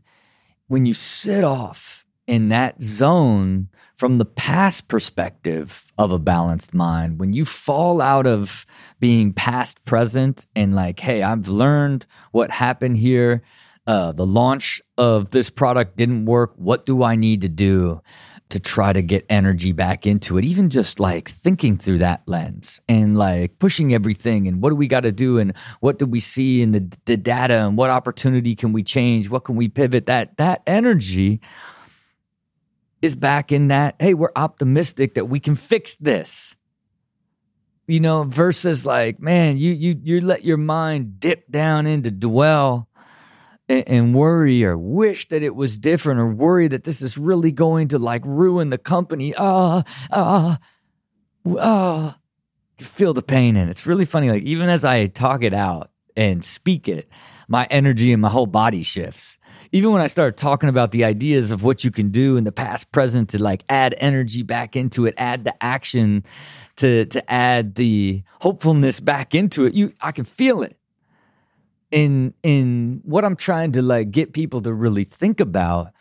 when 0.69 0.87
you 0.87 0.95
sit 0.95 1.45
off 1.45 2.05
in 2.27 2.49
that 2.51 2.81
zone 2.83 3.69
from 3.97 4.19
the 4.19 4.25
past 4.25 4.89
perspective 4.89 5.93
of 5.99 6.11
a 6.11 6.19
balanced 6.19 6.75
mind, 6.75 7.21
when 7.21 7.33
you 7.33 7.45
fall 7.45 8.01
out 8.01 8.27
of 8.27 8.67
being 9.01 9.33
past 9.33 9.85
present 9.85 10.47
and 10.57 10.75
like, 10.75 11.01
hey, 11.01 11.23
I've 11.23 11.49
learned 11.49 12.07
what 12.31 12.51
happened 12.51 12.97
here. 12.99 13.43
Uh, 13.85 14.13
the 14.13 14.25
launch 14.25 14.81
of 14.97 15.31
this 15.31 15.51
product 15.51 15.97
didn't 15.97 16.25
work. 16.25 16.53
What 16.55 16.87
do 16.87 17.03
I 17.03 17.17
need 17.17 17.41
to 17.41 17.49
do? 17.49 18.01
To 18.53 18.61
try 18.61 18.93
to 18.93 19.03
get 19.03 19.25
energy 19.29 19.73
back 19.73 20.07
into 20.07 20.39
it, 20.39 20.45
even 20.45 20.69
just 20.69 21.01
like 21.01 21.29
thinking 21.29 21.77
through 21.77 21.99
that 21.99 22.23
lens 22.27 22.81
and 22.89 23.17
like 23.17 23.59
pushing 23.59 23.95
everything 23.95 24.47
and 24.47 24.63
what 24.63 24.71
do 24.71 24.77
we 24.77 24.87
got 24.87 25.01
to 25.01 25.13
do 25.13 25.39
and 25.39 25.55
what 25.81 25.99
do 25.99 26.07
we 26.07 26.21
see 26.21 26.63
in 26.63 26.73
the, 26.73 26.97
the 27.07 27.17
data 27.17 27.55
and 27.55 27.77
what 27.77 27.91
opportunity 27.91 28.55
can 28.55 28.73
we 28.73 28.83
change? 28.83 29.31
What 29.31 29.45
can 29.45 29.57
we 29.57 29.69
pivot? 29.69 30.07
That, 30.07 30.37
that 30.37 30.63
energy 30.67 31.41
is 33.01 33.17
back 33.17 33.53
in 33.53 33.69
that, 33.69 33.97
hey, 33.99 34.15
we're 34.15 34.33
optimistic 34.37 35.15
that 35.15 35.25
we 35.27 35.41
can 35.41 35.57
fix 35.57 35.97
this. 35.97 36.55
You 37.89 37.99
know, 38.01 38.23
versus 38.23 38.87
like, 38.87 39.21
man, 39.21 39.59
you 39.59 39.73
you 39.73 40.01
you 40.03 40.21
let 40.21 40.45
your 40.45 40.57
mind 40.57 41.19
dip 41.19 41.51
down 41.51 41.87
into 41.87 42.13
dwell 42.13 42.89
and, 43.69 44.15
worry 44.15 44.65
or 44.65 44.77
wish 44.77 45.29
that 45.29 45.43
it 45.43 45.55
was 45.55 45.79
different 45.79 46.21
or 46.21 46.29
worry 46.29 46.69
that 46.69 46.85
this 46.85 47.03
is 47.03 47.17
really 47.17 47.53
going 47.53 47.89
to 47.89 47.99
like 47.99 48.23
ruin 48.25 48.71
the 48.71 48.79
company. 48.79 49.35
Ah, 49.37 49.83
ah, 50.11 50.59
ah. 51.59 52.19
You 52.79 52.87
feel 52.87 53.15
the 53.15 53.23
pain 53.23 53.57
and 53.57 53.71
it's 53.71 53.87
really 53.87 54.05
funny. 54.05 54.31
Like 54.31 54.43
even 54.43 54.69
as 54.69 54.85
I 54.85 55.07
talk 55.07 55.43
it 55.43 55.55
out 55.55 55.91
and 56.17 56.45
speak 56.45 56.89
it, 56.89 57.09
my 57.49 57.67
energy 57.71 58.13
and 58.13 58.23
my 58.23 58.29
whole 58.29 58.47
body 58.47 58.83
shifts. 58.83 59.39
Even 59.73 59.93
when 59.93 60.03
I 60.03 60.07
start 60.07 60.37
talking 60.37 60.69
about 60.69 60.91
the 60.91 61.05
ideas 61.05 61.51
of 61.51 61.63
what 61.63 61.85
you 61.85 61.91
can 61.91 62.11
do 62.11 62.37
in 62.37 62.45
the 62.45 62.53
past, 62.53 62.93
present 62.93 63.31
to 63.31 63.43
like 63.43 63.65
add 63.69 63.95
energy 63.99 64.43
back 64.43 64.77
into 64.77 65.07
it, 65.07 65.15
add 65.17 65.45
the 65.45 65.55
action 65.63 66.25
to 66.77 67.07
to 67.07 67.31
add 67.31 67.75
the 67.75 68.23
hopefulness 68.41 69.01
back 69.01 69.35
into 69.35 69.65
it, 69.67 69.75
you 69.75 69.93
I 70.01 70.13
can 70.13 70.25
feel 70.25 70.63
it 70.63 70.77
in 71.93 72.35
in 72.43 73.03
what 73.05 73.25
I'm 73.25 73.37
trying 73.37 73.73
to 73.73 73.83
like 73.83 74.11
get 74.11 74.33
people 74.33 74.63
to 74.63 74.73
really 74.73 75.05
think 75.05 75.39
about 75.39 75.93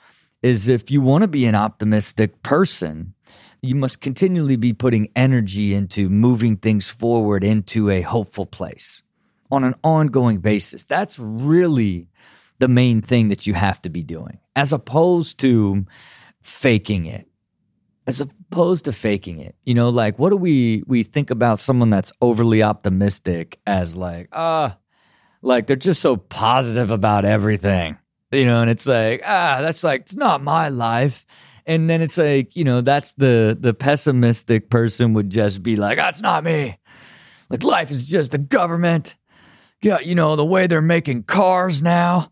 is 0.42 0.68
if 0.68 0.90
you 0.90 1.02
want 1.02 1.22
to 1.22 1.28
be 1.28 1.46
an 1.46 1.54
optimistic 1.54 2.42
person, 2.42 3.14
you 3.62 3.76
must 3.76 4.02
continually 4.02 4.56
be 4.56 4.74
putting 4.74 5.10
energy 5.16 5.74
into 5.76 6.10
moving 6.10 6.58
things 6.58 6.90
forward 6.90 7.44
into 7.44 7.90
a 7.90 8.02
hopeful 8.02 8.46
place 8.46 9.04
on 9.52 9.64
an 9.64 9.76
ongoing 9.84 10.40
basis. 10.40 10.84
That's 10.84 11.20
really 11.20 12.08
the 12.58 12.68
main 12.68 13.02
thing 13.02 13.30
that 13.30 13.46
you 13.46 13.54
have 13.54 13.82
to 13.84 13.90
be 13.90 14.02
doing, 14.02 14.40
as 14.56 14.74
opposed 14.74 15.40
to 15.40 15.86
faking 16.42 17.06
it. 17.06 17.28
As 18.08 18.20
opposed 18.20 18.86
to 18.86 18.92
faking 18.92 19.40
it. 19.40 19.56
You 19.64 19.76
know, 19.76 19.90
like 19.90 20.18
what 20.18 20.32
do 20.32 20.38
we 20.38 20.84
we 20.88 21.04
think 21.04 21.30
about 21.30 21.60
someone 21.60 21.92
that's 21.92 22.12
overly 22.20 22.64
optimistic 22.64 23.60
as 23.68 23.96
like, 23.96 24.28
ah, 24.34 24.72
uh, 24.72 24.76
like 25.42 25.68
they're 25.68 25.76
just 25.76 26.02
so 26.02 26.18
positive 26.18 26.92
about 26.92 27.26
everything, 27.26 27.98
you 28.32 28.46
know, 28.46 28.62
and 28.62 28.70
it's 28.70 28.88
like, 28.88 29.22
ah, 29.26 29.60
that's 29.62 29.84
like, 29.84 30.02
it's 30.02 30.16
not 30.16 30.42
my 30.42 30.70
life. 30.70 31.26
And 31.66 31.90
then 31.90 32.02
it's 32.02 32.18
like, 32.18 32.56
you 32.56 32.64
know, 32.64 32.82
that's 32.82 33.14
the 33.14 33.58
the 33.60 33.74
pessimistic 33.74 34.70
person 34.70 35.14
would 35.14 35.30
just 35.30 35.62
be 35.62 35.76
like, 35.76 35.98
that's 35.98 36.22
not 36.22 36.44
me. 36.44 36.78
Like 37.50 37.64
life 37.64 37.92
is 37.92 38.10
just 38.10 38.32
the 38.32 38.38
government. 38.38 39.16
Yeah, 39.82 40.00
you 40.00 40.16
know, 40.16 40.36
the 40.36 40.46
way 40.46 40.68
they're 40.68 40.82
making 40.82 41.24
cars 41.24 41.82
now, 41.82 42.32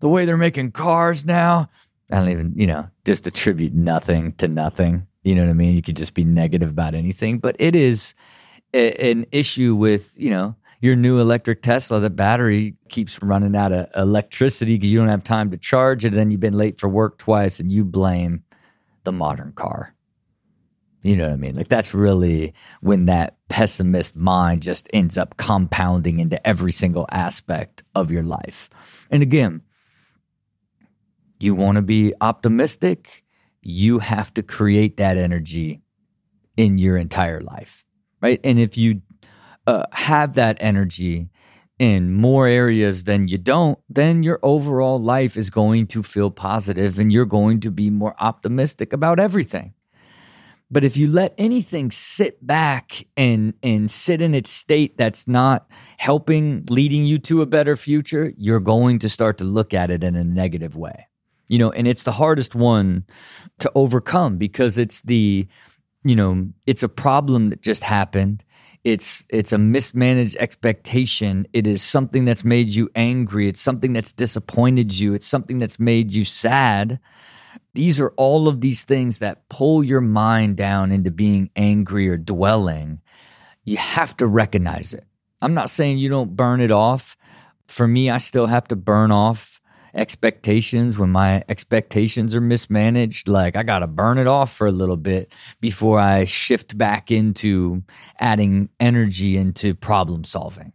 the 0.00 0.08
way 0.08 0.24
they're 0.24 0.36
making 0.36 0.72
cars 0.72 1.24
now. 1.24 1.68
I 2.10 2.16
don't 2.18 2.28
even, 2.28 2.52
you 2.56 2.66
know, 2.66 2.88
just 3.04 3.26
attribute 3.26 3.74
nothing 3.74 4.32
to 4.34 4.48
nothing. 4.48 5.06
You 5.22 5.34
know 5.34 5.42
what 5.42 5.50
I 5.50 5.54
mean? 5.54 5.74
You 5.74 5.82
could 5.82 5.96
just 5.96 6.14
be 6.14 6.24
negative 6.24 6.68
about 6.68 6.94
anything, 6.94 7.38
but 7.38 7.56
it 7.58 7.74
is 7.74 8.14
a, 8.72 8.92
an 9.10 9.26
issue 9.32 9.74
with, 9.74 10.14
you 10.18 10.30
know, 10.30 10.56
your 10.84 10.96
new 10.96 11.18
electric 11.18 11.62
Tesla, 11.62 11.98
the 11.98 12.10
battery 12.10 12.76
keeps 12.90 13.22
running 13.22 13.56
out 13.56 13.72
of 13.72 13.88
electricity 13.96 14.74
because 14.74 14.92
you 14.92 14.98
don't 14.98 15.08
have 15.08 15.24
time 15.24 15.50
to 15.50 15.56
charge 15.56 16.04
it. 16.04 16.08
And 16.08 16.16
then 16.18 16.30
you've 16.30 16.40
been 16.40 16.58
late 16.58 16.78
for 16.78 16.90
work 16.90 17.16
twice 17.16 17.58
and 17.58 17.72
you 17.72 17.86
blame 17.86 18.44
the 19.04 19.10
modern 19.10 19.52
car. 19.52 19.94
You 21.02 21.16
know 21.16 21.24
what 21.24 21.32
I 21.32 21.36
mean? 21.36 21.56
Like 21.56 21.68
that's 21.68 21.94
really 21.94 22.52
when 22.82 23.06
that 23.06 23.38
pessimist 23.48 24.14
mind 24.14 24.62
just 24.62 24.90
ends 24.92 25.16
up 25.16 25.38
compounding 25.38 26.18
into 26.18 26.46
every 26.46 26.72
single 26.72 27.06
aspect 27.10 27.82
of 27.94 28.10
your 28.10 28.22
life. 28.22 28.68
And 29.10 29.22
again, 29.22 29.62
you 31.38 31.54
want 31.54 31.76
to 31.76 31.82
be 31.82 32.12
optimistic, 32.20 33.24
you 33.62 34.00
have 34.00 34.34
to 34.34 34.42
create 34.42 34.98
that 34.98 35.16
energy 35.16 35.80
in 36.58 36.76
your 36.76 36.98
entire 36.98 37.40
life, 37.40 37.86
right? 38.20 38.38
And 38.44 38.58
if 38.58 38.76
you 38.76 39.00
uh, 39.66 39.84
have 39.92 40.34
that 40.34 40.56
energy 40.60 41.28
in 41.78 42.12
more 42.12 42.46
areas 42.46 43.04
than 43.04 43.28
you 43.28 43.38
don't, 43.38 43.78
then 43.88 44.22
your 44.22 44.38
overall 44.42 45.00
life 45.00 45.36
is 45.36 45.50
going 45.50 45.86
to 45.88 46.02
feel 46.02 46.30
positive 46.30 46.98
and 46.98 47.12
you're 47.12 47.24
going 47.24 47.60
to 47.60 47.70
be 47.70 47.90
more 47.90 48.14
optimistic 48.20 48.92
about 48.92 49.18
everything. 49.18 49.74
But 50.70 50.84
if 50.84 50.96
you 50.96 51.08
let 51.08 51.34
anything 51.36 51.90
sit 51.90 52.44
back 52.44 53.06
and 53.16 53.54
and 53.62 53.90
sit 53.90 54.20
in 54.20 54.34
its 54.34 54.50
state 54.50 54.96
that's 54.96 55.28
not 55.28 55.70
helping 55.98 56.64
leading 56.70 57.04
you 57.04 57.18
to 57.20 57.42
a 57.42 57.46
better 57.46 57.76
future, 57.76 58.32
you're 58.36 58.60
going 58.60 58.98
to 59.00 59.08
start 59.08 59.38
to 59.38 59.44
look 59.44 59.74
at 59.74 59.90
it 59.90 60.02
in 60.02 60.16
a 60.16 60.24
negative 60.24 60.74
way. 60.74 61.06
You 61.48 61.58
know, 61.58 61.70
and 61.70 61.86
it's 61.86 62.04
the 62.04 62.12
hardest 62.12 62.54
one 62.54 63.04
to 63.58 63.70
overcome 63.74 64.38
because 64.38 64.78
it's 64.78 65.02
the 65.02 65.46
you 66.02 66.16
know, 66.16 66.48
it's 66.66 66.82
a 66.82 66.88
problem 66.88 67.50
that 67.50 67.62
just 67.62 67.82
happened 67.82 68.44
it's 68.84 69.24
it's 69.30 69.52
a 69.52 69.58
mismanaged 69.58 70.36
expectation. 70.38 71.46
It 71.54 71.66
is 71.66 71.82
something 71.82 72.26
that's 72.26 72.44
made 72.44 72.70
you 72.70 72.90
angry. 72.94 73.48
It's 73.48 73.62
something 73.62 73.94
that's 73.94 74.12
disappointed 74.12 74.98
you. 74.98 75.14
It's 75.14 75.26
something 75.26 75.58
that's 75.58 75.80
made 75.80 76.12
you 76.12 76.24
sad. 76.24 77.00
These 77.72 77.98
are 77.98 78.10
all 78.16 78.46
of 78.46 78.60
these 78.60 78.84
things 78.84 79.18
that 79.18 79.48
pull 79.48 79.82
your 79.82 80.02
mind 80.02 80.56
down 80.56 80.92
into 80.92 81.10
being 81.10 81.50
angry 81.56 82.08
or 82.08 82.18
dwelling. 82.18 83.00
You 83.64 83.78
have 83.78 84.16
to 84.18 84.26
recognize 84.26 84.92
it. 84.92 85.04
I'm 85.40 85.54
not 85.54 85.70
saying 85.70 85.98
you 85.98 86.10
don't 86.10 86.36
burn 86.36 86.60
it 86.60 86.70
off. 86.70 87.16
For 87.66 87.88
me 87.88 88.10
i 88.10 88.18
still 88.18 88.46
have 88.46 88.68
to 88.68 88.76
burn 88.76 89.10
off 89.10 89.53
expectations, 89.94 90.98
when 90.98 91.10
my 91.10 91.44
expectations 91.48 92.34
are 92.34 92.40
mismanaged, 92.40 93.28
like 93.28 93.56
I 93.56 93.62
got 93.62 93.80
to 93.80 93.86
burn 93.86 94.18
it 94.18 94.26
off 94.26 94.52
for 94.52 94.66
a 94.66 94.72
little 94.72 94.96
bit 94.96 95.32
before 95.60 95.98
I 95.98 96.24
shift 96.24 96.76
back 96.76 97.10
into 97.10 97.82
adding 98.18 98.68
energy 98.80 99.36
into 99.36 99.74
problem 99.74 100.24
solving. 100.24 100.72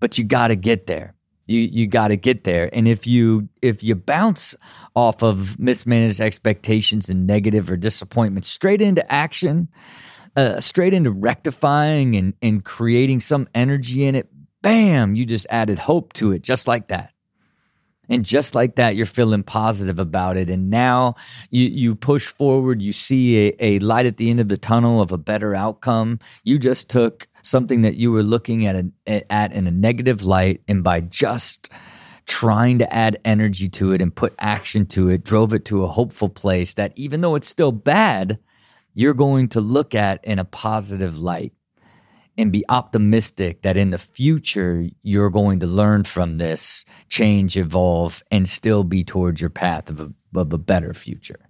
But 0.00 0.18
you 0.18 0.24
got 0.24 0.48
to 0.48 0.56
get 0.56 0.86
there. 0.86 1.14
You 1.46 1.60
you 1.60 1.86
got 1.86 2.08
to 2.08 2.16
get 2.16 2.44
there. 2.44 2.70
And 2.72 2.88
if 2.88 3.06
you 3.06 3.48
if 3.60 3.82
you 3.82 3.94
bounce 3.94 4.54
off 4.96 5.22
of 5.22 5.58
mismanaged 5.58 6.20
expectations 6.20 7.08
and 7.08 7.26
negative 7.26 7.70
or 7.70 7.76
disappointment 7.76 8.46
straight 8.46 8.80
into 8.80 9.10
action, 9.12 9.68
uh, 10.36 10.60
straight 10.60 10.94
into 10.94 11.10
rectifying 11.10 12.16
and 12.16 12.34
and 12.40 12.64
creating 12.64 13.20
some 13.20 13.46
energy 13.54 14.04
in 14.04 14.14
it, 14.14 14.28
bam, 14.62 15.14
you 15.14 15.26
just 15.26 15.46
added 15.50 15.78
hope 15.78 16.14
to 16.14 16.32
it 16.32 16.42
just 16.42 16.66
like 16.66 16.88
that. 16.88 17.13
And 18.08 18.24
just 18.24 18.54
like 18.54 18.76
that, 18.76 18.96
you're 18.96 19.06
feeling 19.06 19.42
positive 19.42 19.98
about 19.98 20.36
it. 20.36 20.50
And 20.50 20.70
now 20.70 21.14
you, 21.50 21.66
you 21.68 21.94
push 21.94 22.26
forward, 22.26 22.82
you 22.82 22.92
see 22.92 23.48
a, 23.48 23.56
a 23.60 23.78
light 23.78 24.06
at 24.06 24.16
the 24.18 24.30
end 24.30 24.40
of 24.40 24.48
the 24.48 24.58
tunnel 24.58 25.00
of 25.00 25.12
a 25.12 25.18
better 25.18 25.54
outcome. 25.54 26.18
You 26.42 26.58
just 26.58 26.90
took 26.90 27.28
something 27.42 27.82
that 27.82 27.96
you 27.96 28.10
were 28.10 28.22
looking 28.22 28.66
at, 28.66 28.84
a, 29.06 29.32
at 29.32 29.52
in 29.52 29.66
a 29.66 29.70
negative 29.70 30.22
light, 30.22 30.62
and 30.68 30.82
by 30.82 31.00
just 31.00 31.70
trying 32.26 32.78
to 32.78 32.94
add 32.94 33.20
energy 33.24 33.68
to 33.68 33.92
it 33.92 34.00
and 34.00 34.14
put 34.14 34.34
action 34.38 34.86
to 34.86 35.10
it, 35.10 35.24
drove 35.24 35.52
it 35.52 35.64
to 35.66 35.84
a 35.84 35.88
hopeful 35.88 36.28
place 36.28 36.72
that 36.74 36.92
even 36.96 37.20
though 37.20 37.34
it's 37.34 37.48
still 37.48 37.72
bad, 37.72 38.38
you're 38.94 39.14
going 39.14 39.48
to 39.48 39.60
look 39.60 39.94
at 39.94 40.24
in 40.24 40.38
a 40.38 40.44
positive 40.44 41.18
light 41.18 41.52
and 42.36 42.52
be 42.52 42.64
optimistic 42.68 43.62
that 43.62 43.76
in 43.76 43.90
the 43.90 43.98
future 43.98 44.86
you're 45.02 45.30
going 45.30 45.60
to 45.60 45.66
learn 45.66 46.04
from 46.04 46.38
this, 46.38 46.84
change, 47.08 47.56
evolve, 47.56 48.22
and 48.30 48.48
still 48.48 48.84
be 48.84 49.04
towards 49.04 49.40
your 49.40 49.50
path 49.50 49.88
of 49.88 50.00
a, 50.00 50.12
of 50.34 50.52
a 50.52 50.58
better 50.58 50.94
future. 50.94 51.48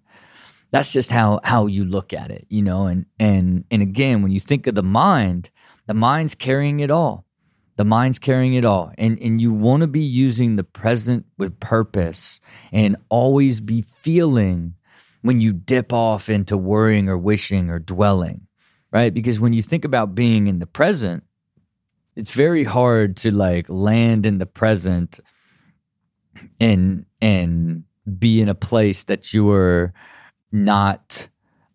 That's 0.70 0.92
just 0.92 1.12
how 1.12 1.40
how 1.44 1.66
you 1.66 1.84
look 1.84 2.12
at 2.12 2.30
it, 2.30 2.46
you 2.48 2.60
know. 2.60 2.86
And 2.86 3.06
and 3.20 3.64
and 3.70 3.80
again, 3.80 4.22
when 4.22 4.32
you 4.32 4.40
think 4.40 4.66
of 4.66 4.74
the 4.74 4.82
mind, 4.82 5.50
the 5.86 5.94
mind's 5.94 6.34
carrying 6.34 6.80
it 6.80 6.90
all. 6.90 7.24
The 7.76 7.84
mind's 7.84 8.18
carrying 8.18 8.54
it 8.54 8.64
all, 8.64 8.92
and 8.98 9.18
and 9.20 9.40
you 9.40 9.52
want 9.52 9.82
to 9.82 9.86
be 9.86 10.00
using 10.00 10.56
the 10.56 10.64
present 10.64 11.26
with 11.38 11.58
purpose, 11.60 12.40
and 12.72 12.96
always 13.08 13.60
be 13.60 13.82
feeling 13.82 14.74
when 15.22 15.40
you 15.40 15.52
dip 15.52 15.92
off 15.92 16.28
into 16.28 16.56
worrying 16.56 17.08
or 17.08 17.18
wishing 17.18 17.70
or 17.70 17.78
dwelling 17.78 18.46
right? 18.94 19.12
Because 19.12 19.40
when 19.40 19.52
you 19.52 19.60
think 19.60 19.84
about 19.84 20.14
being 20.14 20.46
in 20.46 20.60
the 20.60 20.66
present, 20.66 21.24
it's 22.16 22.30
very 22.30 22.62
hard 22.64 23.16
to 23.18 23.32
like 23.32 23.68
land 23.68 24.24
in 24.24 24.38
the 24.38 24.46
present 24.46 25.18
and 26.60 27.04
and 27.20 27.84
be 28.18 28.40
in 28.40 28.48
a 28.48 28.54
place 28.54 29.04
that 29.04 29.34
you're 29.34 29.92
not 30.52 31.28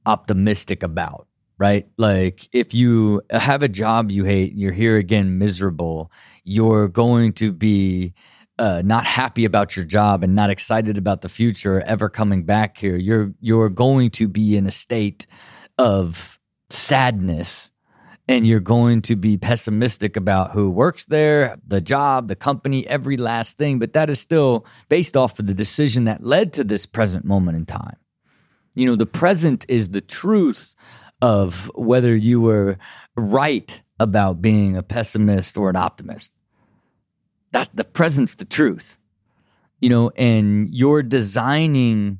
optimistic 0.05 0.81
about 0.81 1.27
right 1.57 1.87
like 1.97 2.47
if 2.53 2.73
you 2.73 3.21
have 3.29 3.63
a 3.63 3.67
job 3.67 4.09
you 4.09 4.23
hate 4.23 4.51
and 4.51 4.61
you're 4.61 4.71
here 4.71 4.97
again 4.97 5.37
miserable 5.37 6.11
you're 6.43 6.87
going 6.87 7.33
to 7.33 7.51
be 7.51 8.13
uh, 8.59 8.81
not 8.83 9.05
happy 9.05 9.45
about 9.45 9.75
your 9.75 9.85
job 9.85 10.23
and 10.23 10.35
not 10.35 10.49
excited 10.49 10.97
about 10.97 11.21
the 11.21 11.29
future 11.29 11.81
ever 11.87 12.09
coming 12.09 12.43
back 12.43 12.77
here, 12.77 12.97
you're 12.97 13.33
you're 13.39 13.69
going 13.69 14.09
to 14.11 14.27
be 14.27 14.57
in 14.57 14.67
a 14.67 14.71
state 14.71 15.25
of 15.77 16.38
sadness 16.69 17.71
and 18.29 18.45
you're 18.45 18.59
going 18.59 19.01
to 19.01 19.15
be 19.15 19.37
pessimistic 19.37 20.15
about 20.15 20.51
who 20.51 20.69
works 20.69 21.05
there, 21.05 21.57
the 21.65 21.81
job, 21.81 22.27
the 22.27 22.35
company, 22.35 22.85
every 22.87 23.17
last 23.17 23.57
thing. 23.57 23.79
But 23.79 23.93
that 23.93 24.07
is 24.07 24.19
still 24.19 24.67
based 24.87 25.17
off 25.17 25.39
of 25.39 25.47
the 25.47 25.53
decision 25.55 26.05
that 26.05 26.23
led 26.23 26.53
to 26.53 26.63
this 26.63 26.85
present 26.85 27.25
moment 27.25 27.57
in 27.57 27.65
time. 27.65 27.97
You 28.75 28.85
know, 28.85 28.95
the 28.95 29.07
present 29.07 29.65
is 29.67 29.89
the 29.89 30.01
truth 30.01 30.75
of 31.23 31.71
whether 31.73 32.15
you 32.15 32.39
were 32.39 32.77
right 33.15 33.81
about 33.99 34.43
being 34.43 34.77
a 34.77 34.83
pessimist 34.83 35.57
or 35.57 35.71
an 35.71 35.75
optimist. 35.75 36.33
That's 37.51 37.69
the 37.69 37.83
present's 37.83 38.35
the 38.35 38.45
truth. 38.45 38.99
You 39.81 39.89
know, 39.89 40.11
and 40.15 40.69
you're 40.71 41.01
designing 41.01 42.19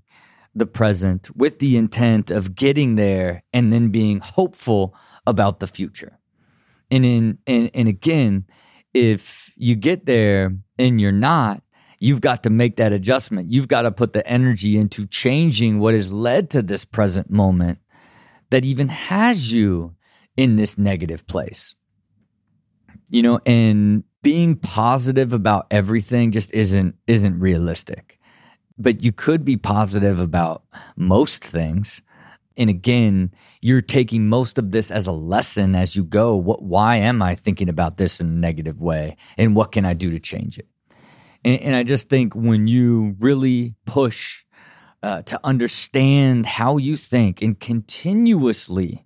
the 0.60 0.66
present 0.66 1.36
with 1.36 1.60
the 1.60 1.78
intent 1.78 2.32
of 2.32 2.56
getting 2.56 2.96
there 2.96 3.44
and 3.54 3.74
then 3.74 3.90
being 3.90 4.20
hopeful 4.20 4.96
about 5.26 5.60
the 5.60 5.68
future. 5.68 6.20
And 6.92 7.06
in 7.06 7.38
and, 7.48 7.72
and 7.74 7.88
again, 7.88 8.46
if 8.94 9.54
you 9.56 9.76
get 9.76 10.06
there 10.06 10.56
and 10.78 11.00
you're 11.00 11.12
not, 11.12 11.62
you've 12.00 12.22
got 12.22 12.44
to 12.44 12.50
make 12.50 12.78
that 12.78 12.94
adjustment. 12.94 13.52
You've 13.52 13.68
got 13.68 13.84
to 13.84 13.92
put 13.92 14.14
the 14.14 14.26
energy 14.28 14.78
into 14.78 15.06
changing 15.06 15.80
what 15.80 15.94
has 15.94 16.12
led 16.12 16.50
to 16.52 16.62
this 16.62 16.86
present 16.86 17.30
moment 17.30 17.80
that 18.50 18.66
even 18.66 18.88
has 18.88 19.52
you 19.52 19.96
in 20.36 20.56
this 20.56 20.78
negative 20.78 21.28
place. 21.28 21.76
You 23.12 23.24
know, 23.24 23.40
and 23.46 24.04
being 24.22 24.56
positive 24.56 25.34
about 25.34 25.68
everything 25.72 26.32
just 26.32 26.54
isn't 26.54 26.96
isn't 27.08 27.40
realistic. 27.40 28.19
But 28.80 29.04
you 29.04 29.12
could 29.12 29.44
be 29.44 29.58
positive 29.58 30.20
about 30.20 30.64
most 30.96 31.44
things 31.44 32.02
and 32.60 32.70
again, 32.70 33.32
you're 33.62 33.82
taking 33.82 34.28
most 34.28 34.58
of 34.58 34.72
this 34.72 34.92
as 34.92 35.08
a 35.08 35.14
lesson 35.14 35.76
as 35.76 35.96
you 35.96 36.04
go. 36.04 36.36
What, 36.36 36.62
why 36.62 36.98
am 36.98 37.22
I 37.22 37.34
thinking 37.34 37.70
about 37.70 37.96
this 37.96 38.20
in 38.20 38.28
a 38.28 38.32
negative 38.32 38.82
way? 38.82 39.16
And 39.38 39.56
what 39.56 39.72
can 39.72 39.86
I 39.86 39.94
do 39.94 40.12
to 40.12 40.20
change 40.20 40.60
it? 40.60 40.68
And, 41.46 41.62
and 41.62 41.76
I 41.76 41.84
just 41.84 42.10
think 42.10 42.36
when 42.36 42.68
you 42.68 43.16
really 43.18 43.76
push 43.86 44.44
uh, 45.02 45.22
to 45.22 45.40
understand 45.46 46.46
how 46.46 46.76
you 46.76 46.98
think 46.98 47.42
and 47.42 47.58
continuously 47.58 49.06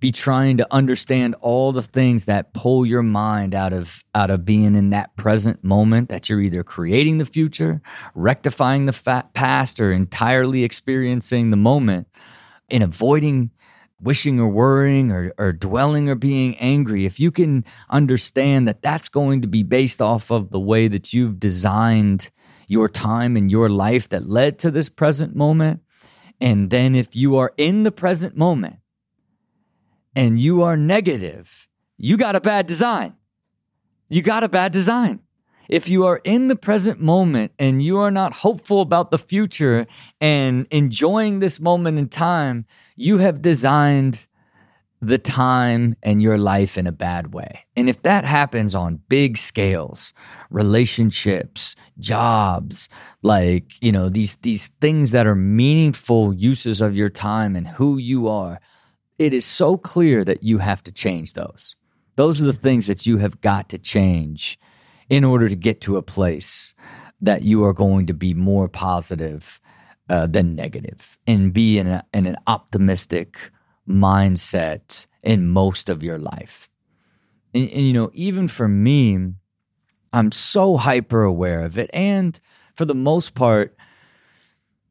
be 0.00 0.12
trying 0.12 0.56
to 0.58 0.66
understand 0.70 1.34
all 1.40 1.72
the 1.72 1.82
things 1.82 2.26
that 2.26 2.52
pull 2.52 2.86
your 2.86 3.02
mind 3.02 3.54
out 3.54 3.72
of 3.72 4.04
out 4.14 4.30
of 4.30 4.44
being 4.44 4.76
in 4.76 4.90
that 4.90 5.16
present 5.16 5.62
moment 5.64 6.08
that 6.08 6.28
you're 6.28 6.40
either 6.40 6.62
creating 6.62 7.18
the 7.18 7.24
future 7.24 7.82
rectifying 8.14 8.86
the 8.86 9.24
past 9.34 9.80
or 9.80 9.92
entirely 9.92 10.62
experiencing 10.62 11.50
the 11.50 11.56
moment 11.56 12.06
in 12.68 12.82
avoiding 12.82 13.50
wishing 14.00 14.38
or 14.38 14.48
worrying 14.48 15.10
or, 15.10 15.32
or 15.38 15.52
dwelling 15.52 16.08
or 16.08 16.14
being 16.14 16.56
angry, 16.58 17.04
if 17.04 17.18
you 17.18 17.30
can 17.30 17.64
understand 17.90 18.68
that 18.68 18.82
that's 18.82 19.08
going 19.08 19.42
to 19.42 19.48
be 19.48 19.62
based 19.62 20.00
off 20.00 20.30
of 20.30 20.50
the 20.50 20.60
way 20.60 20.88
that 20.88 21.12
you've 21.12 21.40
designed 21.40 22.30
your 22.68 22.88
time 22.88 23.36
and 23.36 23.50
your 23.50 23.68
life 23.68 24.08
that 24.10 24.28
led 24.28 24.58
to 24.58 24.70
this 24.70 24.88
present 24.88 25.34
moment, 25.34 25.82
and 26.40 26.70
then 26.70 26.94
if 26.94 27.16
you 27.16 27.36
are 27.36 27.52
in 27.56 27.82
the 27.82 27.90
present 27.90 28.36
moment 28.36 28.76
and 30.18 30.40
you 30.40 30.64
are 30.64 30.76
negative, 30.76 31.68
you 31.96 32.16
got 32.16 32.34
a 32.34 32.40
bad 32.40 32.66
design. 32.66 33.14
You 34.08 34.20
got 34.20 34.42
a 34.42 34.48
bad 34.48 34.72
design. 34.72 35.20
If 35.68 35.88
you 35.88 36.06
are 36.06 36.20
in 36.24 36.48
the 36.48 36.56
present 36.56 37.00
moment 37.00 37.52
and 37.56 37.80
you 37.80 37.98
are 37.98 38.10
not 38.10 38.34
hopeful 38.34 38.80
about 38.80 39.12
the 39.12 39.18
future 39.18 39.86
and 40.20 40.66
enjoying 40.72 41.38
this 41.38 41.60
moment 41.60 41.98
in 41.98 42.08
time, 42.08 42.66
you 42.96 43.18
have 43.18 43.42
designed 43.42 44.26
the 45.00 45.18
time 45.18 45.94
and 46.02 46.20
your 46.20 46.36
life 46.36 46.76
in 46.76 46.88
a 46.88 46.98
bad 47.06 47.32
way. 47.32 47.66
And 47.76 47.88
if 47.88 48.02
that 48.02 48.24
happens 48.24 48.74
on 48.74 49.02
big 49.08 49.36
scales, 49.36 50.12
relationships, 50.50 51.76
jobs, 52.00 52.88
like, 53.22 53.70
you 53.80 53.92
know, 53.92 54.08
these 54.08 54.34
these 54.36 54.66
things 54.80 55.12
that 55.12 55.28
are 55.28 55.36
meaningful 55.36 56.34
uses 56.34 56.80
of 56.80 56.96
your 56.96 57.10
time 57.10 57.54
and 57.54 57.68
who 57.68 57.98
you 57.98 58.26
are, 58.26 58.58
it 59.18 59.32
is 59.32 59.44
so 59.44 59.76
clear 59.76 60.24
that 60.24 60.42
you 60.42 60.58
have 60.58 60.82
to 60.84 60.92
change 60.92 61.32
those. 61.32 61.76
Those 62.16 62.40
are 62.40 62.46
the 62.46 62.52
things 62.52 62.86
that 62.86 63.06
you 63.06 63.18
have 63.18 63.40
got 63.40 63.68
to 63.70 63.78
change 63.78 64.58
in 65.08 65.24
order 65.24 65.48
to 65.48 65.56
get 65.56 65.80
to 65.82 65.96
a 65.96 66.02
place 66.02 66.74
that 67.20 67.42
you 67.42 67.64
are 67.64 67.72
going 67.72 68.06
to 68.06 68.14
be 68.14 68.34
more 68.34 68.68
positive 68.68 69.60
uh, 70.08 70.26
than 70.26 70.54
negative 70.54 71.18
and 71.26 71.52
be 71.52 71.78
in, 71.78 71.86
a, 71.86 72.04
in 72.14 72.26
an 72.26 72.36
optimistic 72.46 73.50
mindset 73.88 75.06
in 75.22 75.48
most 75.48 75.88
of 75.88 76.02
your 76.02 76.18
life. 76.18 76.70
And, 77.54 77.68
and, 77.70 77.86
you 77.86 77.92
know, 77.92 78.10
even 78.14 78.48
for 78.48 78.68
me, 78.68 79.32
I'm 80.12 80.32
so 80.32 80.76
hyper 80.76 81.22
aware 81.22 81.60
of 81.60 81.78
it. 81.78 81.90
And 81.92 82.38
for 82.74 82.84
the 82.84 82.94
most 82.94 83.34
part, 83.34 83.76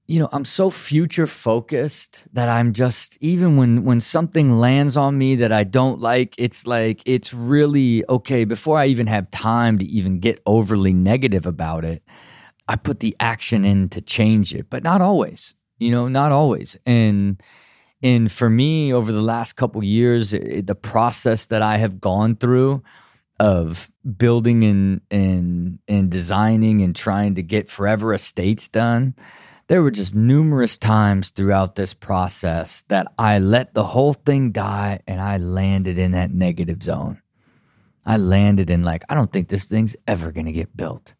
you 0.08 0.20
know 0.20 0.30
i'm 0.32 0.46
so 0.46 0.70
future 0.70 1.28
focused 1.28 2.24
that 2.34 2.50
i'm 2.50 2.74
just 2.74 3.18
even 3.22 3.58
when 3.58 3.84
when 3.84 4.00
something 4.00 4.58
lands 4.58 4.96
on 4.98 5.18
me 5.18 5.36
that 5.36 5.52
i 5.52 5.64
don't 5.64 6.00
like 6.00 6.34
it's 6.38 6.66
like 6.66 7.02
it's 7.06 7.34
really 7.34 8.04
okay. 8.10 8.46
Before 8.46 8.80
i 8.80 8.86
even 8.88 9.08
have 9.08 9.30
time 9.32 9.78
to 9.78 9.86
even 9.86 10.20
get 10.20 10.42
overly 10.46 10.94
negative 10.94 11.46
about 11.46 11.86
it 11.86 12.02
i 12.68 12.76
put 12.76 13.02
the 13.02 13.16
action 13.20 13.66
in 13.66 13.90
to 13.90 14.02
change 14.02 14.56
it 14.56 14.70
but 14.70 14.84
not 14.84 15.02
always 15.02 15.56
you 15.80 15.92
know 15.92 16.08
not 16.08 16.32
always. 16.32 16.78
And 16.86 17.42
and 18.04 18.32
for 18.32 18.50
me 18.50 18.94
over 18.94 19.12
the 19.12 19.22
last 19.22 19.54
couple 19.54 19.84
years 19.84 20.34
it, 20.34 20.68
the 20.68 20.76
process 20.76 21.46
that 21.46 21.62
i 21.62 21.78
have 21.78 22.00
gone 22.00 22.36
through 22.36 22.84
of 23.40 23.92
building 24.18 24.64
and 24.64 25.02
and 25.12 25.80
and 25.88 26.10
designing 26.10 26.82
and 26.82 26.96
trying 26.96 27.36
to 27.36 27.44
get 27.44 27.70
forever 27.70 28.14
estates 28.14 28.68
done 28.70 29.16
there 29.68 29.84
were 29.84 29.92
just 29.92 30.16
numerous 30.16 30.78
times 30.78 31.30
throughout 31.30 31.76
this 31.76 31.94
process 31.94 32.84
that 32.88 33.08
I 33.20 33.40
let 33.40 33.74
the 33.74 33.84
whole 33.84 34.14
thing 34.14 34.52
die 34.52 35.02
and 35.06 35.20
I 35.20 35.38
landed 35.38 35.98
in 35.98 36.12
that 36.12 36.32
negative 36.32 36.82
zone. 36.82 37.22
I 38.06 38.16
landed 38.16 38.70
in 38.70 38.84
like, 38.84 39.04
I 39.10 39.16
don't 39.16 39.32
think 39.32 39.50
this 39.50 39.66
thing's 39.66 39.96
ever 40.08 40.32
going 40.32 40.46
to 40.46 40.54
get 40.54 40.76
built. 40.76 41.14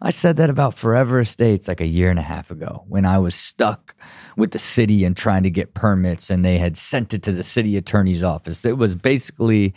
I 0.00 0.10
said 0.10 0.36
that 0.36 0.50
about 0.50 0.74
Forever 0.74 1.20
Estates 1.20 1.68
like 1.68 1.80
a 1.80 1.86
year 1.86 2.10
and 2.10 2.18
a 2.18 2.22
half 2.22 2.50
ago 2.50 2.84
when 2.88 3.04
I 3.04 3.18
was 3.18 3.34
stuck 3.34 3.96
with 4.36 4.52
the 4.52 4.58
city 4.58 5.04
and 5.04 5.16
trying 5.16 5.44
to 5.44 5.50
get 5.50 5.74
permits 5.74 6.30
and 6.30 6.44
they 6.44 6.58
had 6.58 6.76
sent 6.76 7.14
it 7.14 7.22
to 7.24 7.32
the 7.32 7.42
city 7.42 7.76
attorney's 7.76 8.22
office. 8.22 8.64
It 8.64 8.78
was 8.78 8.94
basically 8.94 9.74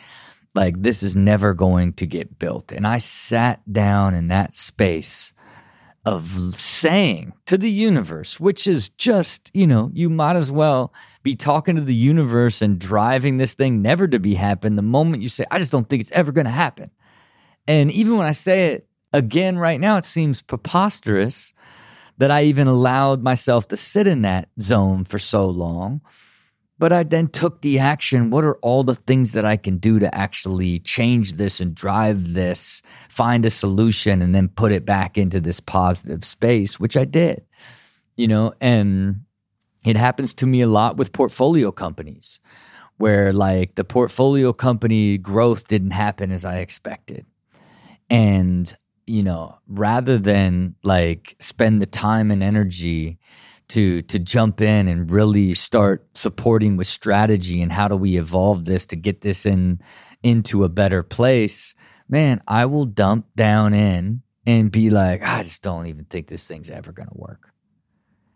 like, 0.53 0.81
this 0.81 1.01
is 1.01 1.15
never 1.15 1.53
going 1.53 1.93
to 1.93 2.05
get 2.05 2.39
built. 2.39 2.71
And 2.71 2.85
I 2.85 2.97
sat 2.97 3.61
down 3.71 4.13
in 4.13 4.27
that 4.27 4.55
space 4.55 5.33
of 6.05 6.25
saying 6.55 7.33
to 7.45 7.57
the 7.57 7.69
universe, 7.69 8.39
which 8.39 8.65
is 8.65 8.89
just, 8.89 9.51
you 9.53 9.67
know, 9.67 9.91
you 9.93 10.09
might 10.09 10.35
as 10.35 10.49
well 10.49 10.93
be 11.21 11.35
talking 11.35 11.75
to 11.75 11.81
the 11.81 11.93
universe 11.93 12.61
and 12.61 12.79
driving 12.79 13.37
this 13.37 13.53
thing 13.53 13.81
never 13.81 14.07
to 14.07 14.19
be 14.19 14.33
happen 14.33 14.75
the 14.75 14.81
moment 14.81 15.21
you 15.21 15.29
say, 15.29 15.45
I 15.51 15.59
just 15.59 15.71
don't 15.71 15.87
think 15.87 16.01
it's 16.01 16.11
ever 16.11 16.31
going 16.31 16.45
to 16.45 16.51
happen. 16.51 16.89
And 17.67 17.91
even 17.91 18.17
when 18.17 18.25
I 18.25 18.31
say 18.31 18.73
it 18.73 18.87
again 19.13 19.59
right 19.59 19.79
now, 19.79 19.97
it 19.97 20.05
seems 20.05 20.41
preposterous 20.41 21.53
that 22.17 22.31
I 22.31 22.43
even 22.43 22.67
allowed 22.67 23.21
myself 23.21 23.67
to 23.67 23.77
sit 23.77 24.07
in 24.07 24.23
that 24.23 24.49
zone 24.59 25.05
for 25.05 25.19
so 25.19 25.47
long 25.47 26.01
but 26.81 26.91
I 26.91 27.03
then 27.03 27.27
took 27.27 27.61
the 27.61 27.77
action. 27.77 28.31
What 28.31 28.43
are 28.43 28.55
all 28.55 28.83
the 28.83 28.95
things 28.95 29.33
that 29.33 29.45
I 29.45 29.55
can 29.55 29.77
do 29.77 29.99
to 29.99 30.15
actually 30.15 30.79
change 30.79 31.33
this 31.33 31.59
and 31.59 31.75
drive 31.75 32.33
this, 32.33 32.81
find 33.07 33.45
a 33.45 33.51
solution, 33.51 34.19
and 34.23 34.33
then 34.33 34.47
put 34.47 34.71
it 34.71 34.83
back 34.83 35.15
into 35.15 35.39
this 35.39 35.59
positive 35.59 36.25
space, 36.25 36.79
which 36.79 36.97
I 36.97 37.05
did, 37.05 37.45
you 38.15 38.27
know, 38.27 38.55
and 38.59 39.25
it 39.85 39.95
happens 39.95 40.33
to 40.35 40.47
me 40.47 40.61
a 40.61 40.67
lot 40.67 40.97
with 40.97 41.13
portfolio 41.13 41.71
companies 41.71 42.41
where 42.97 43.31
like 43.31 43.75
the 43.75 43.83
portfolio 43.83 44.51
company 44.51 45.19
growth 45.19 45.67
didn't 45.67 45.91
happen 45.91 46.31
as 46.31 46.45
I 46.45 46.61
expected. 46.61 47.27
And, 48.09 48.75
you 49.05 49.21
know, 49.21 49.59
rather 49.67 50.17
than 50.17 50.73
like 50.83 51.35
spend 51.39 51.79
the 51.79 51.85
time 51.85 52.31
and 52.31 52.41
energy 52.41 53.19
to 53.71 54.01
to 54.03 54.19
jump 54.19 54.61
in 54.61 54.87
and 54.87 55.11
really 55.11 55.53
start 55.53 56.05
supporting 56.15 56.77
with 56.77 56.87
strategy 56.87 57.61
and 57.61 57.71
how 57.71 57.87
do 57.87 57.95
we 57.95 58.17
evolve 58.17 58.65
this 58.65 58.85
to 58.85 58.95
get 58.95 59.21
this 59.21 59.45
in 59.45 59.79
into 60.23 60.63
a 60.63 60.69
better 60.69 61.03
place 61.03 61.75
man 62.07 62.41
i 62.47 62.65
will 62.65 62.85
dump 62.85 63.25
down 63.35 63.73
in 63.73 64.21
and 64.45 64.71
be 64.71 64.89
like 64.89 65.23
i 65.23 65.43
just 65.43 65.61
don't 65.61 65.87
even 65.87 66.05
think 66.05 66.27
this 66.27 66.47
thing's 66.47 66.69
ever 66.69 66.91
going 66.91 67.09
to 67.09 67.17
work 67.17 67.51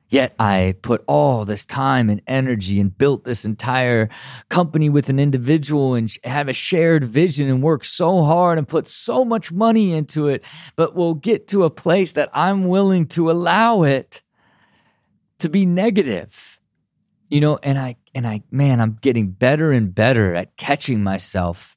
Yet 0.08 0.36
I 0.38 0.76
put 0.82 1.04
all 1.08 1.45
this 1.45 1.65
time 1.65 2.10
and 2.10 2.21
energy 2.28 2.80
and 2.80 2.95
built 2.95 3.24
this 3.24 3.43
entire 3.43 4.10
company 4.50 4.88
with 4.88 5.10
an 5.10 5.19
individual 5.19 5.95
and 5.95 6.15
have 6.24 6.48
a 6.48 6.54
shared 6.54 7.04
vision 7.04 7.50
and 7.50 7.63
work 7.63 7.84
so 7.84 8.21
hard 8.24 8.58
and 8.60 8.67
put 8.67 8.88
so 8.88 9.26
much 9.26 9.52
money 9.52 9.93
into 9.93 10.28
it. 10.28 10.45
But 10.76 10.95
we'll 10.95 11.15
get 11.15 11.48
to 11.50 11.63
a 11.63 11.71
place 11.71 12.12
that 12.13 12.30
I'm 12.34 12.67
willing 12.67 13.08
to 13.10 13.32
allow 13.32 13.82
it 13.82 14.21
to 15.39 15.50
be 15.50 15.65
negative. 15.65 16.60
You 17.30 17.41
know, 17.41 17.60
and 17.63 17.78
I, 17.78 17.95
and 18.13 18.28
I, 18.28 18.43
man, 18.52 18.80
I'm 18.80 18.98
getting 19.02 19.32
better 19.32 19.71
and 19.71 19.93
better 19.93 20.36
at 20.36 20.58
catching 20.58 21.04
myself 21.04 21.76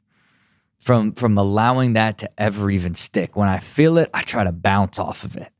from, 0.76 1.12
from 1.12 1.38
allowing 1.38 1.94
that 1.94 2.18
to 2.18 2.30
ever 2.38 2.70
even 2.70 2.94
stick. 2.94 3.34
When 3.34 3.48
I 3.48 3.58
feel 3.58 3.96
it, 3.96 4.10
I 4.12 4.22
try 4.22 4.44
to 4.44 4.52
bounce 4.52 4.98
off 4.98 5.24
of 5.24 5.36
it. 5.36 5.50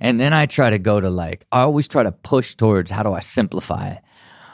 And 0.00 0.20
then 0.20 0.32
I 0.32 0.46
try 0.46 0.70
to 0.70 0.78
go 0.78 1.00
to 1.00 1.10
like, 1.10 1.46
I 1.50 1.62
always 1.62 1.88
try 1.88 2.02
to 2.02 2.12
push 2.12 2.54
towards 2.54 2.90
how 2.90 3.02
do 3.02 3.12
I 3.12 3.20
simplify 3.20 3.88
it? 3.90 3.98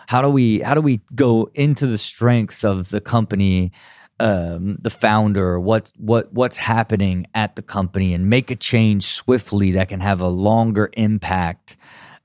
How 0.06 0.22
do 0.22 0.28
we 0.28 0.60
how 0.60 0.74
do 0.74 0.80
we 0.80 1.00
go 1.14 1.50
into 1.54 1.86
the 1.86 1.98
strengths 1.98 2.64
of 2.64 2.90
the 2.90 3.00
company, 3.00 3.72
um, 4.20 4.76
the 4.80 4.90
founder, 4.90 5.58
what 5.58 5.90
what 5.96 6.32
what's 6.32 6.58
happening 6.58 7.26
at 7.34 7.56
the 7.56 7.62
company, 7.62 8.12
and 8.12 8.28
make 8.28 8.50
a 8.50 8.56
change 8.56 9.04
swiftly 9.04 9.72
that 9.72 9.88
can 9.88 10.00
have 10.00 10.20
a 10.20 10.28
longer 10.28 10.90
impact, 10.94 11.76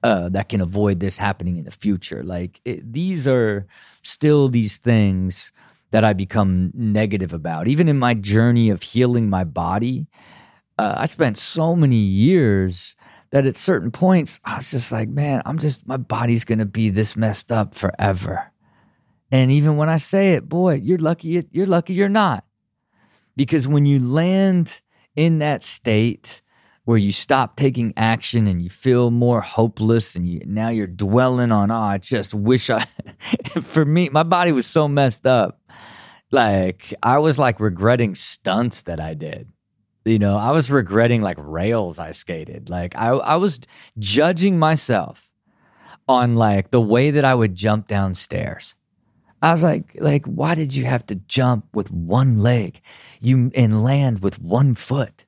uh, 0.03 0.29
that 0.29 0.49
can 0.49 0.62
avoid 0.62 0.99
this 0.99 1.17
happening 1.17 1.57
in 1.57 1.65
the 1.65 1.71
future. 1.71 2.23
Like 2.23 2.62
it, 2.65 2.91
these 2.93 3.27
are 3.27 3.67
still 4.01 4.49
these 4.49 4.77
things 4.77 5.51
that 5.91 6.03
I 6.03 6.13
become 6.13 6.71
negative 6.73 7.33
about. 7.33 7.67
Even 7.67 7.88
in 7.88 7.97
my 7.97 8.13
journey 8.13 8.69
of 8.69 8.83
healing 8.83 9.29
my 9.29 9.43
body, 9.43 10.07
uh, 10.77 10.95
I 10.97 11.05
spent 11.07 11.38
so 11.38 11.75
many 11.75 11.97
years 11.97 12.95
that 13.31 13.45
at 13.45 13.57
certain 13.57 13.91
points 13.91 14.39
I 14.45 14.55
was 14.55 14.71
just 14.71 14.91
like, 14.91 15.09
man, 15.09 15.41
I'm 15.45 15.59
just 15.59 15.88
my 15.88 15.97
body's 15.97 16.45
gonna 16.45 16.65
be 16.65 16.89
this 16.89 17.15
messed 17.15 17.51
up 17.51 17.75
forever. 17.75 18.51
And 19.31 19.51
even 19.51 19.77
when 19.77 19.89
I 19.89 19.97
say 19.97 20.33
it, 20.33 20.49
boy, 20.49 20.75
you're 20.75 20.97
lucky. 20.97 21.45
You're 21.51 21.67
lucky 21.67 21.93
you're 21.93 22.09
not, 22.09 22.45
because 23.35 23.67
when 23.67 23.85
you 23.85 23.99
land 23.99 24.81
in 25.15 25.39
that 25.39 25.62
state 25.63 26.41
where 26.85 26.97
you 26.97 27.11
stop 27.11 27.55
taking 27.55 27.93
action 27.95 28.47
and 28.47 28.61
you 28.61 28.69
feel 28.69 29.11
more 29.11 29.41
hopeless, 29.41 30.15
and 30.15 30.27
you, 30.27 30.41
now 30.45 30.69
you're 30.69 30.87
dwelling 30.87 31.51
on, 31.51 31.71
oh, 31.71 31.75
I 31.75 31.97
just 31.97 32.33
wish 32.33 32.69
I. 32.69 32.85
for 33.61 33.85
me, 33.85 34.09
my 34.09 34.23
body 34.23 34.51
was 34.51 34.65
so 34.65 34.87
messed 34.87 35.25
up. 35.27 35.61
Like 36.31 36.93
I 37.01 37.17
was 37.17 37.39
like 37.39 37.59
regretting 37.59 38.15
stunts 38.15 38.83
that 38.83 38.99
I 38.99 39.15
did 39.15 39.47
you 40.05 40.19
know, 40.19 40.37
I 40.37 40.51
was 40.51 40.71
regretting 40.71 41.21
like 41.21 41.37
rails 41.39 41.99
I 41.99 42.11
skated. 42.11 42.69
Like 42.69 42.95
I, 42.95 43.09
I 43.09 43.35
was 43.35 43.59
judging 43.97 44.57
myself 44.57 45.29
on 46.07 46.35
like 46.35 46.71
the 46.71 46.81
way 46.81 47.11
that 47.11 47.25
I 47.25 47.35
would 47.35 47.55
jump 47.55 47.87
downstairs. 47.87 48.75
I 49.41 49.51
was 49.51 49.63
like, 49.63 49.95
like, 49.99 50.25
why 50.25 50.55
did 50.55 50.75
you 50.75 50.85
have 50.85 51.05
to 51.05 51.15
jump 51.15 51.65
with 51.73 51.91
one 51.91 52.39
leg? 52.39 52.81
You 53.21 53.51
and 53.55 53.83
land 53.83 54.21
with 54.21 54.41
one 54.41 54.75
foot. 54.75 55.25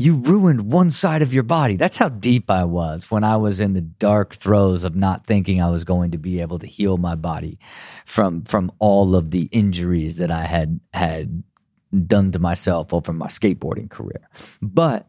You 0.00 0.14
ruined 0.14 0.72
one 0.72 0.90
side 0.90 1.20
of 1.20 1.34
your 1.34 1.42
body. 1.42 1.76
That's 1.76 1.98
how 1.98 2.08
deep 2.08 2.50
I 2.50 2.64
was 2.64 3.10
when 3.10 3.22
I 3.22 3.36
was 3.36 3.60
in 3.60 3.74
the 3.74 3.82
dark 3.82 4.34
throes 4.34 4.82
of 4.82 4.96
not 4.96 5.26
thinking 5.26 5.60
I 5.60 5.68
was 5.68 5.84
going 5.84 6.12
to 6.12 6.18
be 6.18 6.40
able 6.40 6.58
to 6.60 6.66
heal 6.66 6.96
my 6.96 7.16
body 7.16 7.58
from 8.06 8.44
from 8.44 8.72
all 8.78 9.14
of 9.14 9.30
the 9.30 9.50
injuries 9.52 10.16
that 10.16 10.30
I 10.30 10.44
had 10.44 10.80
had 10.94 11.42
done 12.06 12.32
to 12.32 12.38
myself 12.38 12.94
over 12.94 13.12
my 13.12 13.26
skateboarding 13.26 13.90
career. 13.90 14.26
But 14.62 15.06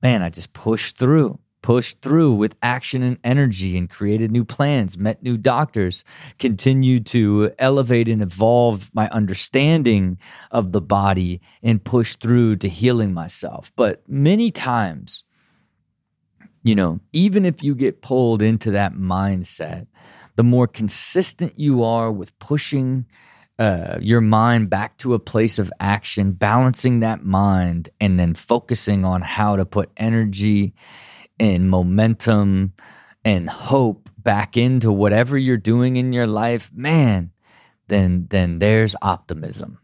man, 0.00 0.22
I 0.22 0.28
just 0.28 0.52
pushed 0.52 0.96
through, 0.96 1.40
pushed 1.64 2.02
through 2.02 2.34
with 2.34 2.54
action 2.62 3.02
and 3.02 3.16
energy 3.24 3.78
and 3.78 3.88
created 3.88 4.30
new 4.30 4.44
plans, 4.44 4.98
met 4.98 5.22
new 5.22 5.38
doctors, 5.38 6.04
continued 6.38 7.06
to 7.06 7.50
elevate 7.58 8.06
and 8.06 8.20
evolve 8.20 8.90
my 8.92 9.08
understanding 9.08 10.18
of 10.50 10.72
the 10.72 10.80
body 10.82 11.40
and 11.62 11.82
push 11.82 12.16
through 12.16 12.54
to 12.54 12.68
healing 12.68 13.14
myself. 13.14 13.72
But 13.76 14.06
many 14.06 14.50
times, 14.50 15.24
you 16.62 16.74
know, 16.74 17.00
even 17.14 17.46
if 17.46 17.62
you 17.62 17.74
get 17.74 18.02
pulled 18.02 18.42
into 18.42 18.72
that 18.72 18.92
mindset, 18.92 19.86
the 20.36 20.44
more 20.44 20.66
consistent 20.66 21.58
you 21.58 21.82
are 21.82 22.12
with 22.12 22.38
pushing 22.38 23.06
uh, 23.58 23.96
your 24.02 24.20
mind 24.20 24.68
back 24.68 24.98
to 24.98 25.14
a 25.14 25.18
place 25.18 25.58
of 25.58 25.72
action, 25.80 26.32
balancing 26.32 27.00
that 27.00 27.24
mind, 27.24 27.88
and 28.02 28.20
then 28.20 28.34
focusing 28.34 29.02
on 29.06 29.22
how 29.22 29.56
to 29.56 29.64
put 29.64 29.90
energy 29.96 30.74
and 31.38 31.68
momentum 31.68 32.72
and 33.24 33.48
hope 33.48 34.08
back 34.18 34.56
into 34.56 34.92
whatever 34.92 35.36
you're 35.36 35.56
doing 35.56 35.96
in 35.96 36.12
your 36.12 36.26
life, 36.26 36.70
man, 36.72 37.30
then 37.88 38.26
then 38.30 38.58
there's 38.58 38.96
optimism. 39.02 39.78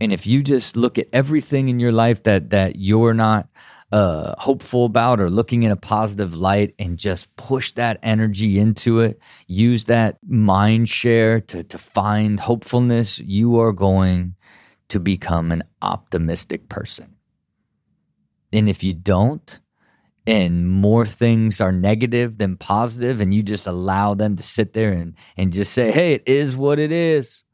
And 0.00 0.12
if 0.12 0.26
you 0.26 0.42
just 0.42 0.76
look 0.76 0.98
at 0.98 1.08
everything 1.12 1.68
in 1.68 1.80
your 1.80 1.92
life 1.92 2.24
that 2.24 2.50
that 2.50 2.76
you're 2.76 3.14
not 3.14 3.48
uh, 3.92 4.34
hopeful 4.38 4.84
about 4.84 5.20
or 5.20 5.30
looking 5.30 5.62
in 5.62 5.70
a 5.70 5.76
positive 5.76 6.36
light 6.36 6.74
and 6.78 6.98
just 6.98 7.34
push 7.36 7.70
that 7.72 7.98
energy 8.02 8.58
into 8.58 9.00
it, 9.00 9.20
use 9.46 9.84
that 9.84 10.18
mind 10.26 10.88
share 10.88 11.40
to, 11.40 11.62
to 11.62 11.78
find 11.78 12.40
hopefulness, 12.40 13.20
you 13.20 13.58
are 13.60 13.72
going 13.72 14.34
to 14.88 14.98
become 14.98 15.52
an 15.52 15.62
optimistic 15.80 16.68
person. 16.68 17.14
And 18.52 18.68
if 18.68 18.82
you 18.82 18.94
don't, 18.94 19.60
and 20.26 20.70
more 20.70 21.04
things 21.04 21.60
are 21.60 21.72
negative 21.72 22.38
than 22.38 22.56
positive, 22.56 23.20
and 23.20 23.34
you 23.34 23.42
just 23.42 23.66
allow 23.66 24.14
them 24.14 24.36
to 24.36 24.42
sit 24.42 24.72
there 24.72 24.92
and, 24.92 25.14
and 25.36 25.52
just 25.52 25.72
say, 25.72 25.92
hey, 25.92 26.14
it 26.14 26.22
is 26.26 26.56
what 26.56 26.78
it 26.78 26.92
is. 26.92 27.44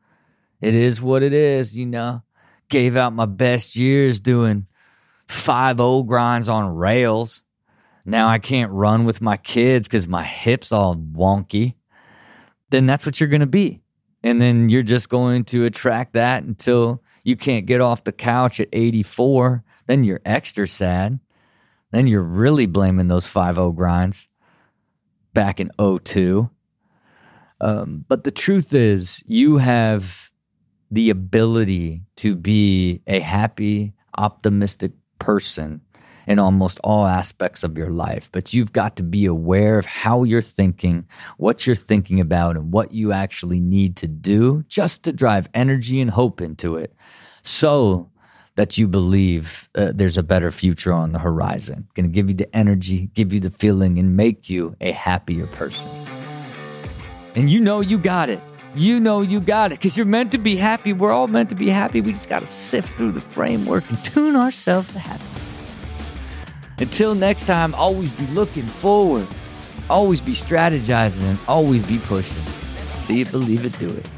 It 0.61 0.75
is 0.75 1.01
what 1.01 1.23
it 1.23 1.33
is, 1.33 1.77
you 1.77 1.87
know. 1.87 2.23
Gave 2.69 2.97
out 2.97 3.13
my 3.13 3.27
best 3.27 3.75
years 3.75 4.21
doing 4.21 4.67
five 5.27 5.81
o 5.81 6.03
grinds 6.03 6.49
on 6.49 6.77
rails. 6.77 7.43
Now 8.05 8.29
I 8.29 8.39
can't 8.39 8.71
run 8.71 9.05
with 9.05 9.21
my 9.21 9.37
kids 9.37 9.89
because 9.89 10.07
my 10.07 10.23
hips 10.23 10.71
all 10.71 10.97
wonky. 10.97 11.75
Then 12.71 12.87
that's 12.87 13.05
what 13.05 13.19
you're 13.19 13.29
going 13.29 13.41
to 13.41 13.47
be. 13.47 13.81
And 14.23 14.41
then 14.41 14.69
you're 14.69 14.83
just 14.83 15.09
going 15.09 15.45
to 15.47 15.65
attract 15.65 16.13
that 16.13 16.45
until 16.45 17.03
you 17.25 17.37
can't 17.37 17.67
get 17.67 17.81
off 17.81 18.05
the 18.05 18.13
couch 18.13 18.61
at 18.61 18.69
84. 18.73 19.65
Then 19.87 20.05
you're 20.05 20.21
extra 20.25 20.69
sad. 20.69 21.19
Then 21.91 22.07
you're 22.07 22.23
really 22.23 22.67
blaming 22.67 23.09
those 23.09 23.27
5 23.27 23.57
0 23.57 23.73
grinds 23.73 24.29
back 25.35 25.61
in 25.61 25.71
02. 25.79 26.51
Um, 27.61 28.05
but 28.09 28.25
the 28.25 28.31
truth 28.31 28.73
is, 28.73 29.23
you 29.27 29.59
have 29.59 30.31
the 30.91 31.11
ability 31.11 32.03
to 32.17 32.35
be 32.35 33.03
a 33.07 33.21
happy, 33.21 33.93
optimistic 34.17 34.93
person 35.19 35.83
in 36.27 36.39
almost 36.39 36.79
all 36.85 37.07
aspects 37.07 37.65
of 37.65 37.77
your 37.77 37.91
life, 37.91 38.31
but 38.33 38.53
you've 38.53 38.73
got 38.73 38.97
to 38.97 39.03
be 39.03 39.27
aware 39.27 39.79
of 39.79 39.87
how 39.87 40.23
you're 40.23 40.43
thinking, 40.43 41.07
what 41.39 41.67
you're 41.67 41.77
thinking 41.77 42.21
about, 42.21 42.57
and 42.57 42.73
what 42.73 42.93
you 42.93 43.13
actually 43.13 43.61
need 43.61 43.97
to 43.97 44.07
do 44.07 44.63
just 44.69 45.03
to 45.03 45.13
drive 45.13 45.49
energy 45.55 46.01
and 46.01 46.11
hope 46.11 46.41
into 46.41 46.77
it 46.77 46.95
so 47.43 48.11
that 48.57 48.79
you 48.79 48.89
believe 48.89 49.69
uh, 49.75 49.93
there's 49.95 50.17
a 50.17 50.23
better 50.23 50.51
future 50.51 50.93
on 50.93 51.13
the 51.13 51.19
horizon. 51.19 51.89
Going 51.95 52.07
to 52.07 52.13
give 52.13 52.29
you 52.29 52.35
the 52.35 52.55
energy, 52.55 53.11
give 53.15 53.33
you 53.33 53.41
the 53.41 53.51
feeling, 53.51 53.99
and 53.99 54.17
make 54.17 54.51
you 54.51 54.77
a 54.81 54.93
happier 54.93 55.47
person. 55.47 55.89
And 57.35 57.51
you 57.51 57.61
know 57.61 57.81
you 57.81 57.97
got 57.97 58.29
it 58.29 58.41
you 58.75 59.01
know 59.01 59.21
you 59.21 59.41
got 59.41 59.73
it 59.73 59.79
because 59.79 59.97
you're 59.97 60.07
meant 60.07 60.33
to 60.33 60.39
be 60.39 60.57
happy. 60.57 60.93
We're 60.93 61.11
all 61.11 61.27
meant 61.27 61.49
to 61.49 61.55
be 61.55 61.69
happy. 61.69 62.01
We 62.01 62.13
just 62.13 62.29
got 62.29 62.41
to 62.41 62.47
sift 62.47 62.91
through 62.91 63.13
the 63.13 63.21
framework 63.21 63.89
and 63.91 64.03
tune 64.05 64.37
ourselves 64.37 64.93
to 64.93 64.99
happiness. 64.99 65.31
Until 66.79 67.15
next 67.15 67.47
time, 67.47 67.75
always 67.75 68.11
be 68.13 68.27
looking 68.29 68.63
forward, 68.63 69.27
always 69.89 70.21
be 70.21 70.33
strategizing, 70.33 71.29
and 71.29 71.39
always 71.49 71.87
be 71.87 71.99
pushing. 71.99 72.43
See 72.97 73.21
it, 73.21 73.31
believe 73.31 73.65
it, 73.65 73.79
do 73.79 73.91
it. 73.91 74.09